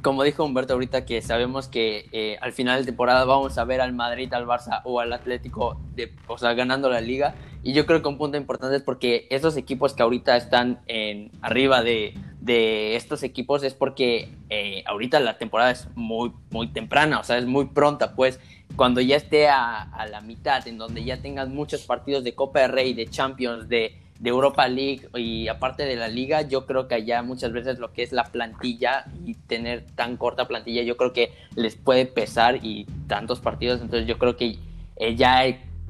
como 0.00 0.22
dijo 0.22 0.44
Humberto 0.44 0.72
ahorita, 0.72 1.04
que 1.04 1.20
sabemos 1.20 1.68
que 1.68 2.08
eh, 2.12 2.38
al 2.40 2.52
final 2.52 2.80
de 2.80 2.86
temporada 2.86 3.24
vamos 3.24 3.58
a 3.58 3.64
ver 3.64 3.80
al 3.80 3.92
Madrid, 3.92 4.32
al 4.32 4.46
Barça 4.46 4.80
o 4.84 5.00
al 5.00 5.12
Atlético, 5.12 5.78
de, 5.94 6.12
o 6.28 6.38
sea, 6.38 6.54
ganando 6.54 6.88
la 6.88 7.00
liga. 7.00 7.34
Y 7.62 7.74
yo 7.74 7.86
creo 7.86 8.02
que 8.02 8.08
un 8.08 8.18
punto 8.18 8.36
importante 8.36 8.76
es 8.76 8.82
porque 8.82 9.26
esos 9.30 9.56
equipos 9.56 9.94
que 9.94 10.02
ahorita 10.02 10.36
están 10.36 10.80
en, 10.86 11.30
arriba 11.42 11.82
de, 11.82 12.14
de 12.40 12.96
estos 12.96 13.22
equipos 13.22 13.62
es 13.62 13.74
porque 13.74 14.34
eh, 14.50 14.82
ahorita 14.86 15.20
la 15.20 15.38
temporada 15.38 15.70
es 15.70 15.86
muy, 15.94 16.32
muy 16.50 16.68
temprana, 16.68 17.20
o 17.20 17.24
sea, 17.24 17.38
es 17.38 17.46
muy 17.46 17.66
pronta, 17.66 18.14
pues. 18.14 18.40
Cuando 18.74 19.00
ya 19.00 19.16
esté 19.16 19.48
a, 19.48 19.82
a 19.82 20.06
la 20.06 20.22
mitad, 20.22 20.66
en 20.66 20.78
donde 20.78 21.04
ya 21.04 21.18
tengan 21.18 21.54
muchos 21.54 21.82
partidos 21.82 22.24
de 22.24 22.34
Copa 22.34 22.60
de 22.60 22.68
Rey, 22.68 22.94
de 22.94 23.06
Champions, 23.06 23.68
de, 23.68 23.94
de 24.22 24.30
Europa 24.30 24.66
League 24.68 25.08
y 25.14 25.48
aparte 25.48 25.84
de 25.84 25.96
la 25.96 26.06
liga, 26.06 26.42
yo 26.42 26.64
creo 26.64 26.86
que 26.86 26.94
allá 26.94 27.22
muchas 27.22 27.52
veces 27.52 27.80
lo 27.80 27.92
que 27.92 28.04
es 28.04 28.12
la 28.12 28.24
plantilla 28.24 29.04
y 29.26 29.34
tener 29.34 29.84
tan 29.96 30.16
corta 30.16 30.46
plantilla, 30.46 30.82
yo 30.82 30.96
creo 30.96 31.12
que 31.12 31.32
les 31.56 31.74
puede 31.74 32.06
pesar 32.06 32.64
y 32.64 32.86
tantos 33.08 33.40
partidos, 33.40 33.80
entonces 33.80 34.06
yo 34.06 34.18
creo 34.18 34.36
que 34.36 34.58
eh, 34.96 35.16
ya 35.16 35.44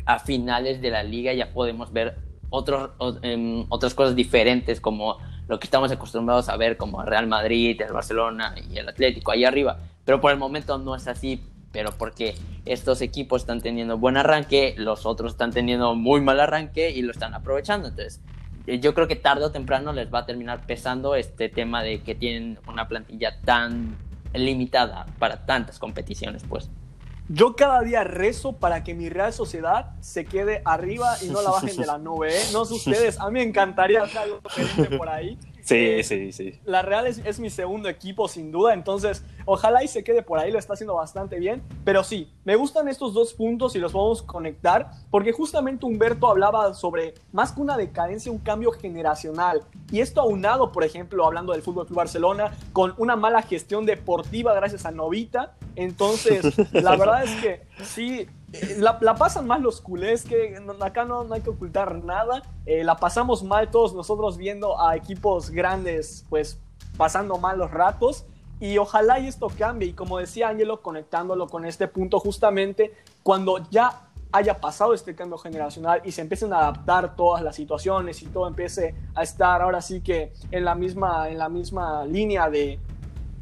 a 0.04 0.18
finales 0.18 0.80
de 0.80 0.90
la 0.90 1.02
liga 1.02 1.32
ya 1.32 1.52
podemos 1.52 1.92
ver 1.92 2.16
otros, 2.50 2.90
em, 3.22 3.64
otras 3.68 3.94
cosas 3.94 4.14
diferentes 4.14 4.80
como 4.80 5.18
lo 5.48 5.58
que 5.58 5.66
estamos 5.66 5.90
acostumbrados 5.90 6.48
a 6.48 6.56
ver 6.56 6.76
como 6.76 7.02
Real 7.02 7.26
Madrid, 7.26 7.80
el 7.80 7.92
Barcelona 7.92 8.54
y 8.70 8.78
el 8.78 8.88
Atlético 8.88 9.32
ahí 9.32 9.44
arriba, 9.44 9.78
pero 10.04 10.20
por 10.20 10.32
el 10.32 10.38
momento 10.38 10.78
no 10.78 10.94
es 10.94 11.08
así, 11.08 11.42
pero 11.72 11.90
porque 11.92 12.34
estos 12.64 13.00
equipos 13.00 13.42
están 13.42 13.60
teniendo 13.60 13.98
buen 13.98 14.16
arranque, 14.16 14.74
los 14.76 15.06
otros 15.06 15.32
están 15.32 15.50
teniendo 15.50 15.94
muy 15.94 16.20
mal 16.20 16.38
arranque 16.40 16.90
y 16.90 17.02
lo 17.02 17.10
están 17.10 17.34
aprovechando. 17.34 17.88
Entonces, 17.88 18.20
eh, 18.66 18.78
yo 18.78 18.94
creo 18.94 19.08
que 19.08 19.16
tarde 19.16 19.44
o 19.44 19.50
temprano 19.50 19.92
les 19.92 20.12
va 20.12 20.20
a 20.20 20.26
terminar 20.26 20.66
pesando 20.66 21.14
este 21.14 21.48
tema 21.48 21.82
de 21.82 22.02
que 22.02 22.14
tienen 22.14 22.58
una 22.68 22.86
plantilla 22.86 23.40
tan 23.40 23.96
limitada 24.34 25.06
para 25.18 25.44
tantas 25.46 25.78
competiciones, 25.78 26.44
pues. 26.48 26.70
Yo 27.34 27.56
cada 27.56 27.80
día 27.80 28.04
rezo 28.04 28.52
para 28.52 28.84
que 28.84 28.92
mi 28.92 29.08
Real 29.08 29.32
Sociedad 29.32 29.92
se 30.00 30.26
quede 30.26 30.60
arriba 30.66 31.16
y 31.22 31.28
no 31.28 31.40
la 31.40 31.50
bajen 31.52 31.74
de 31.78 31.86
la 31.86 31.96
nube. 31.96 32.36
¿eh? 32.36 32.42
No 32.52 32.66
sé 32.66 32.74
ustedes, 32.74 33.18
a 33.18 33.28
mí 33.28 33.40
me 33.40 33.42
encantaría 33.42 34.02
hacer 34.02 34.18
algo 34.18 34.40
diferente 34.44 34.98
por 34.98 35.08
ahí. 35.08 35.38
Sí, 35.62 35.76
eh, 35.76 36.02
sí, 36.02 36.32
sí. 36.32 36.58
La 36.64 36.82
Real 36.82 37.06
es, 37.06 37.38
mi 37.38 37.48
segundo 37.48 37.88
equipo, 37.88 38.26
sin 38.26 38.50
duda. 38.50 38.74
Entonces, 38.74 39.24
ojalá 39.44 39.84
y 39.84 39.86
se 39.86 40.02
quede 40.02 40.20
por 40.22 40.40
ahí, 40.40 40.50
lo 40.50 40.58
está 40.58 40.72
haciendo 40.72 40.96
bastante 40.96 41.38
bien. 41.38 41.62
Pero 41.84 42.02
sí, 42.02 42.32
me 42.44 42.56
gustan 42.56 42.88
estos 42.88 43.14
dos 43.14 43.32
puntos 43.32 43.76
y 43.76 43.78
los 43.78 43.92
vamos 43.92 44.22
a 44.22 44.26
conectar, 44.26 44.90
porque 45.08 45.30
justamente 45.30 45.86
Humberto 45.86 46.28
hablaba 46.28 46.74
sobre 46.74 47.14
más 47.30 47.52
que 47.52 47.60
una 47.60 47.76
decadencia, 47.76 48.32
un 48.32 48.38
cambio 48.38 48.72
generacional. 48.72 49.62
Y 49.92 50.00
esto 50.00 50.20
aunado, 50.20 50.72
por 50.72 50.82
ejemplo, 50.82 51.24
hablando 51.24 51.52
del 51.52 51.62
Fútbol 51.62 51.86
Club 51.86 51.98
Barcelona, 51.98 52.52
con 52.72 52.94
una 52.98 53.14
mala 53.14 53.40
gestión 53.42 53.86
deportiva 53.86 54.54
gracias 54.54 54.84
a 54.84 54.90
Novita. 54.90 55.54
Entonces, 55.76 56.56
la 56.72 56.96
verdad 56.96 57.24
es 57.24 57.30
que 57.40 57.66
sí, 57.84 58.26
la, 58.78 58.98
pasan 58.98 59.46
mal 59.46 59.62
los 59.62 59.80
culés, 59.80 60.24
que 60.24 60.58
acá 60.80 61.04
no, 61.04 61.24
no 61.24 61.34
hay 61.34 61.40
que 61.40 61.50
ocultar 61.50 62.04
nada. 62.04 62.42
Eh, 62.66 62.84
la 62.84 62.96
pasamos 62.96 63.42
mal 63.42 63.70
todos 63.70 63.94
nosotros 63.94 64.36
viendo 64.36 64.80
a 64.80 64.96
equipos 64.96 65.50
grandes, 65.50 66.26
pues 66.28 66.58
pasando 66.96 67.38
mal 67.38 67.58
los 67.58 67.70
ratos. 67.70 68.24
Y 68.60 68.78
ojalá 68.78 69.18
y 69.18 69.26
esto 69.26 69.48
cambie. 69.58 69.88
Y 69.88 69.92
como 69.92 70.18
decía 70.18 70.48
Ángelo, 70.48 70.82
conectándolo 70.82 71.48
con 71.48 71.64
este 71.64 71.88
punto, 71.88 72.20
justamente 72.20 72.94
cuando 73.22 73.58
ya 73.70 74.08
haya 74.32 74.60
pasado 74.60 74.94
este 74.94 75.14
cambio 75.14 75.36
generacional 75.36 76.00
y 76.04 76.12
se 76.12 76.22
empiecen 76.22 76.52
a 76.52 76.58
adaptar 76.58 77.16
todas 77.16 77.42
las 77.42 77.54
situaciones 77.54 78.22
y 78.22 78.26
todo 78.26 78.48
empiece 78.48 78.94
a 79.14 79.22
estar 79.22 79.60
ahora 79.60 79.82
sí 79.82 80.00
que 80.00 80.32
en 80.50 80.64
la 80.64 80.74
misma, 80.74 81.28
en 81.28 81.38
la 81.38 81.50
misma 81.50 82.06
línea 82.06 82.48
de 82.48 82.80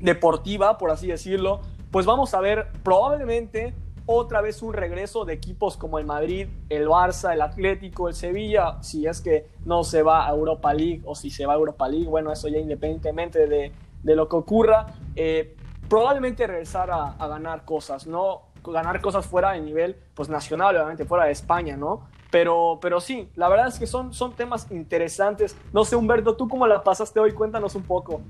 deportiva, 0.00 0.78
por 0.78 0.90
así 0.90 1.06
decirlo, 1.06 1.60
pues 1.90 2.06
vamos 2.06 2.34
a 2.34 2.40
ver 2.40 2.68
probablemente 2.82 3.74
otra 4.06 4.40
vez 4.40 4.62
un 4.62 4.72
regreso 4.72 5.24
de 5.24 5.34
equipos 5.34 5.76
como 5.76 5.98
el 5.98 6.04
Madrid, 6.04 6.48
el 6.68 6.88
Barça, 6.88 7.32
el 7.32 7.42
Atlético, 7.42 8.08
el 8.08 8.14
Sevilla, 8.14 8.82
si 8.82 9.06
es 9.06 9.20
que 9.20 9.46
no 9.64 9.84
se 9.84 10.02
va 10.02 10.26
a 10.26 10.30
Europa 10.30 10.74
League 10.74 11.02
o 11.04 11.14
si 11.14 11.30
se 11.30 11.46
va 11.46 11.52
a 11.52 11.56
Europa 11.56 11.88
League, 11.88 12.08
bueno, 12.08 12.32
eso 12.32 12.48
ya 12.48 12.58
independientemente 12.58 13.46
de, 13.46 13.72
lo 14.02 14.28
que 14.28 14.36
ocurra, 14.36 14.86
eh, 15.14 15.54
probablemente 15.88 16.46
regresar 16.46 16.90
a, 16.90 17.14
ganar 17.28 17.64
cosas, 17.64 18.06
¿no? 18.06 18.42
Ganar 18.64 19.00
cosas 19.00 19.26
fuera 19.26 19.52
de 19.52 19.60
nivel, 19.60 19.96
pues 20.14 20.28
nacional, 20.28 20.76
obviamente, 20.76 21.04
fuera 21.04 21.26
de 21.26 21.32
España, 21.32 21.76
¿no? 21.76 22.08
Pero, 22.30 22.78
pero 22.80 23.00
sí, 23.00 23.28
la 23.34 23.48
verdad 23.48 23.68
es 23.68 23.78
que 23.78 23.86
son, 23.86 24.12
son 24.12 24.32
temas 24.34 24.70
interesantes. 24.70 25.56
No 25.72 25.84
sé, 25.84 25.96
Humberto, 25.96 26.36
¿tú 26.36 26.48
cómo 26.48 26.66
la 26.66 26.82
pasaste 26.82 27.18
hoy? 27.18 27.32
Cuéntanos 27.32 27.74
un 27.74 27.82
poco. 27.82 28.20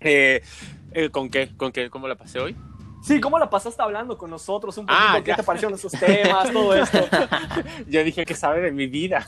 Eh, 0.00 0.42
eh, 0.92 1.10
¿Con 1.10 1.30
qué? 1.30 1.50
¿Con 1.56 1.72
qué? 1.72 1.90
¿Cómo 1.90 2.08
la 2.08 2.16
pasé 2.16 2.40
hoy? 2.40 2.56
Sí, 3.02 3.20
¿cómo 3.20 3.38
la 3.38 3.48
pasaste 3.48 3.80
hablando 3.82 4.18
con 4.18 4.30
nosotros? 4.30 4.76
Un 4.76 4.86
poquito, 4.86 5.02
ah, 5.02 5.20
¿qué 5.24 5.34
te 5.34 5.42
parecieron 5.42 5.74
esos 5.78 5.92
temas, 5.92 6.52
todo 6.52 6.74
esto? 6.76 6.98
Yo 7.88 8.04
dije 8.04 8.26
que 8.26 8.34
sabe 8.34 8.60
de 8.60 8.72
mi 8.72 8.86
vida. 8.86 9.26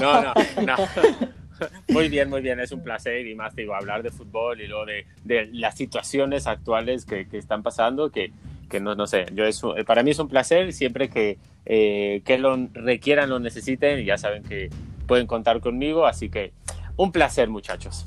No, 0.00 0.22
no, 0.22 0.34
no. 0.64 0.76
Muy 1.88 2.08
bien, 2.08 2.30
muy 2.30 2.40
bien, 2.40 2.58
es 2.58 2.72
un 2.72 2.82
placer 2.82 3.26
y 3.26 3.34
más 3.34 3.54
digo, 3.54 3.74
hablar 3.74 4.02
de 4.02 4.10
fútbol 4.10 4.62
y 4.62 4.66
luego 4.66 4.86
de, 4.86 5.06
de 5.24 5.50
las 5.52 5.76
situaciones 5.76 6.46
actuales 6.46 7.04
que, 7.04 7.28
que 7.28 7.36
están 7.36 7.62
pasando, 7.62 8.10
que, 8.10 8.32
que, 8.70 8.80
no, 8.80 8.94
no 8.94 9.06
sé, 9.06 9.26
yo 9.34 9.44
es, 9.44 9.60
para 9.86 10.02
mí 10.02 10.10
es 10.10 10.18
un 10.18 10.28
placer 10.28 10.72
siempre 10.72 11.10
que, 11.10 11.36
eh, 11.66 12.22
que 12.24 12.38
lo 12.38 12.56
requieran, 12.72 13.28
lo 13.28 13.40
necesiten, 13.40 14.02
ya 14.06 14.16
saben 14.16 14.42
que 14.42 14.70
pueden 15.06 15.26
contar 15.26 15.60
conmigo, 15.60 16.06
así 16.06 16.30
que 16.30 16.52
un 16.96 17.12
placer 17.12 17.48
muchachos. 17.48 18.06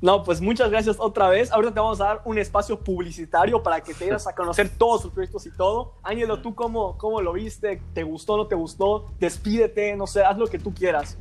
No, 0.00 0.22
pues 0.22 0.40
muchas 0.40 0.70
gracias 0.70 0.96
otra 0.98 1.28
vez. 1.28 1.50
Ahorita 1.50 1.74
te 1.74 1.80
vamos 1.80 2.00
a 2.00 2.04
dar 2.04 2.22
un 2.24 2.38
espacio 2.38 2.78
publicitario 2.78 3.62
para 3.62 3.80
que 3.80 3.94
te 3.94 4.04
vayas 4.06 4.28
a 4.28 4.34
conocer 4.34 4.68
todos 4.78 5.02
sus 5.02 5.12
proyectos 5.12 5.44
y 5.46 5.50
todo. 5.50 5.94
Ángelo, 6.04 6.40
¿tú 6.40 6.54
cómo, 6.54 6.96
cómo 6.98 7.20
lo 7.20 7.32
viste? 7.32 7.82
¿Te 7.94 8.04
gustó, 8.04 8.36
no 8.36 8.46
te 8.46 8.54
gustó? 8.54 9.10
Despídete, 9.18 9.96
no 9.96 10.06
sé, 10.06 10.22
haz 10.22 10.38
lo 10.38 10.46
que 10.46 10.58
tú 10.58 10.72
quieras. 10.72 11.18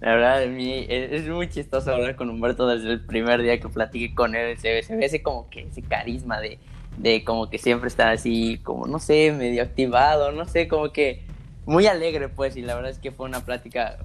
La 0.00 0.14
verdad, 0.14 0.42
a 0.44 0.46
mí 0.46 0.86
es, 0.88 1.28
muy 1.28 1.50
chistoso 1.50 1.92
hablar 1.92 2.16
con 2.16 2.30
Humberto 2.30 2.66
desde 2.66 2.90
el 2.90 3.04
primer 3.04 3.42
día 3.42 3.60
que 3.60 3.68
platiqué 3.68 4.14
con 4.14 4.34
él. 4.34 4.56
Se, 4.56 4.82
se 4.82 4.96
ve 4.96 5.04
ese 5.04 5.22
como 5.22 5.50
que 5.50 5.64
ese 5.64 5.82
carisma 5.82 6.40
de, 6.40 6.58
de 6.96 7.22
como 7.22 7.50
que 7.50 7.58
siempre 7.58 7.88
está 7.88 8.10
así, 8.10 8.58
como 8.62 8.86
no 8.86 8.98
sé, 8.98 9.30
medio 9.32 9.62
activado, 9.62 10.32
no 10.32 10.46
sé, 10.46 10.68
como 10.68 10.90
que 10.90 11.22
muy 11.66 11.86
alegre 11.86 12.30
pues. 12.30 12.56
Y 12.56 12.62
la 12.62 12.76
verdad 12.76 12.92
es 12.92 12.98
que 12.98 13.12
fue 13.12 13.26
una 13.26 13.44
plática 13.44 13.98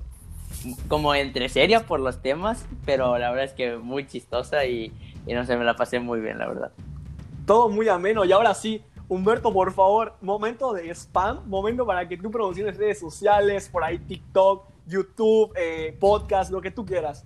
como 0.87 1.13
entre 1.15 1.49
seria 1.49 1.85
por 1.85 1.99
los 1.99 2.21
temas, 2.21 2.65
pero 2.85 3.17
la 3.17 3.29
verdad 3.29 3.45
es 3.45 3.53
que 3.53 3.77
muy 3.77 4.07
chistosa 4.07 4.65
y, 4.65 4.91
no 5.27 5.45
sé, 5.45 5.57
me 5.57 5.65
la 5.65 5.75
pasé 5.75 5.99
muy 5.99 6.19
bien, 6.19 6.37
la 6.37 6.47
verdad. 6.47 6.71
Todo 7.45 7.69
muy 7.69 7.87
ameno 7.89 8.25
y 8.25 8.31
ahora 8.31 8.53
sí, 8.53 8.83
Humberto, 9.07 9.53
por 9.53 9.71
favor, 9.71 10.15
momento 10.21 10.73
de 10.73 10.89
spam, 10.89 11.47
momento 11.47 11.85
para 11.85 12.07
que 12.07 12.17
tú 12.17 12.31
promociones 12.31 12.77
redes 12.77 12.99
sociales, 12.99 13.69
por 13.69 13.83
ahí 13.83 13.99
TikTok, 13.99 14.67
YouTube, 14.87 15.53
eh, 15.55 15.95
podcast, 15.99 16.51
lo 16.51 16.59
que 16.59 16.71
tú 16.71 16.85
quieras. 16.85 17.25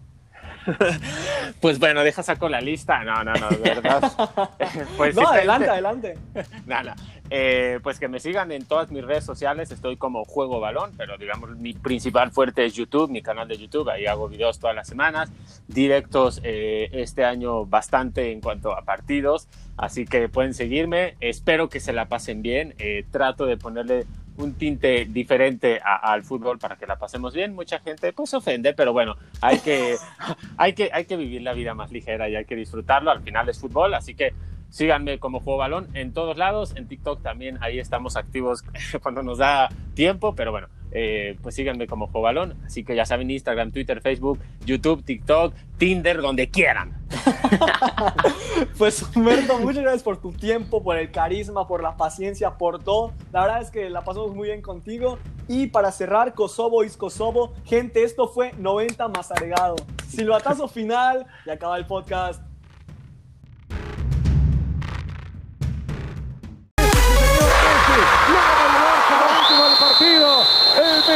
Pues 1.62 1.80
bueno, 1.80 2.04
deja 2.04 2.24
saco 2.24 2.48
la 2.48 2.62
lista. 2.62 3.04
No, 3.04 3.24
no, 3.24 3.34
no, 3.34 3.50
de 3.50 3.58
verdad. 3.58 4.12
pues 4.98 5.16
no, 5.16 5.28
adelante, 5.28 5.70
adelante. 5.70 6.18
Nada, 6.66 6.96
eh, 7.30 7.80
pues 7.84 8.00
que 8.00 8.08
me 8.08 8.20
sigan 8.20 8.52
en 8.52 8.66
todas 8.66 8.92
mis 8.92 9.04
redes 9.04 9.26
sociales. 9.26 9.72
Estoy 9.72 9.98
como 9.98 10.24
Juego 10.26 10.60
Balón, 10.60 10.92
pero 10.98 11.18
digamos 11.18 11.58
mi 11.58 11.74
principal 11.74 12.32
fuerte 12.32 12.66
es 12.66 12.76
YouTube, 12.76 13.10
mi 13.10 13.22
canal 13.22 13.48
de 13.48 13.58
YouTube. 13.58 13.90
Ahí 13.90 14.06
hago 14.06 14.30
videos 14.30 14.60
todas 14.60 14.76
las 14.76 14.88
semanas, 14.88 15.32
directos 15.68 16.40
eh, 16.44 16.90
este 16.94 17.26
año 17.26 17.66
bastante 17.66 18.32
en 18.32 18.42
cuanto 18.42 18.72
a 18.74 18.84
partidos. 18.84 19.48
Así 19.78 20.06
que 20.06 20.28
pueden 20.28 20.54
seguirme. 20.54 21.16
Espero 21.20 21.70
que 21.70 21.80
se 21.80 21.94
la 21.94 22.08
pasen 22.08 22.42
bien. 22.42 22.76
Eh, 22.80 23.06
trato 23.12 23.46
de 23.46 23.58
ponerle 23.58 24.06
un 24.40 24.54
tinte 24.54 25.06
diferente 25.06 25.80
al 25.84 26.24
fútbol 26.24 26.58
para 26.58 26.78
que 26.78 26.88
la 26.88 26.98
pasemos 26.98 27.34
bien. 27.34 27.54
Mucha 27.54 27.80
gente 27.80 28.14
pues 28.14 28.34
ofende, 28.34 28.74
pero 28.74 28.94
bueno, 28.94 29.16
hay 29.42 29.60
que, 29.60 29.96
hay, 30.58 30.74
que, 30.74 30.90
hay 30.94 31.06
que 31.06 31.18
vivir 31.18 31.42
la 31.42 31.54
vida 31.54 31.74
más 31.74 31.92
ligera 31.92 32.30
y 32.30 32.36
hay 32.36 32.46
que 32.46 32.56
disfrutarlo. 32.56 33.12
Al 33.12 33.22
final 33.22 33.48
es 33.50 33.60
fútbol, 33.60 33.94
así 33.94 34.16
que 34.16 34.34
síganme 34.70 35.20
como 35.20 35.40
Juego 35.40 35.60
Balón 35.60 35.88
en 35.94 36.14
todos 36.14 36.38
lados. 36.38 36.76
En 36.76 36.88
TikTok 36.88 37.22
también 37.22 37.58
ahí 37.62 37.80
estamos 37.80 38.16
activos 38.16 38.64
cuando 39.04 39.24
nos 39.24 39.38
da 39.40 39.70
tiempo, 39.94 40.36
pero 40.36 40.52
bueno, 40.52 40.68
eh, 40.92 41.38
pues 41.42 41.56
síganme 41.56 41.88
como 41.88 42.08
Juego 42.08 42.22
Balón. 42.22 42.56
Así 42.66 42.84
que 42.84 42.96
ya 42.96 43.06
saben, 43.06 43.30
Instagram, 43.30 43.72
Twitter, 43.72 44.02
Facebook, 44.02 44.40
YouTube, 44.66 45.04
TikTok, 45.04 45.54
Tinder, 45.78 46.22
donde 46.22 46.50
quieran. 46.50 46.98
pues 48.78 49.04
Humberto, 49.16 49.60
muchas 49.60 49.84
gracias 49.84 50.04
por 50.04 50.18
tu 50.18 50.32
tiempo, 50.32 50.84
por 50.84 50.98
el 50.98 51.12
carisma, 51.12 51.68
por 51.68 51.82
la 51.82 51.98
paciencia, 51.98 52.58
por 52.58 52.84
todo. 52.84 53.14
La 53.32 53.42
verdad 53.42 53.62
es 53.62 53.72
que 53.72 53.90
la 53.90 54.04
pasamos 54.04 54.34
muy 54.34 54.50
bien 54.50 54.62
contigo. 54.62 55.18
Y 55.48 55.68
para 55.68 55.92
cerrar, 55.92 56.34
Kosovo 56.34 56.84
is 56.84 56.96
Kosovo. 56.96 57.54
Gente, 57.66 58.04
esto 58.04 58.28
fue 58.28 58.54
90 58.58 59.08
más 59.08 59.32
agregado. 59.32 59.76
Silbatazo 60.08 60.68
final 60.68 61.26
y 61.46 61.50
acaba 61.50 61.78
el 61.78 61.86
podcast. 61.88 62.49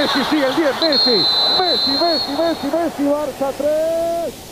Messi, 0.03 0.21
sí, 0.29 0.35
el 0.35 0.53
10, 0.53 0.81
Messi. 0.81 1.25
Messi, 1.57 1.91
Messi, 1.91 2.31
Messi, 2.37 2.67
Messi, 2.67 3.03
Barça 3.03 3.53
3. 3.57 3.63
Real 3.63 4.23
Madrid 4.23 4.33
2. 4.33 4.42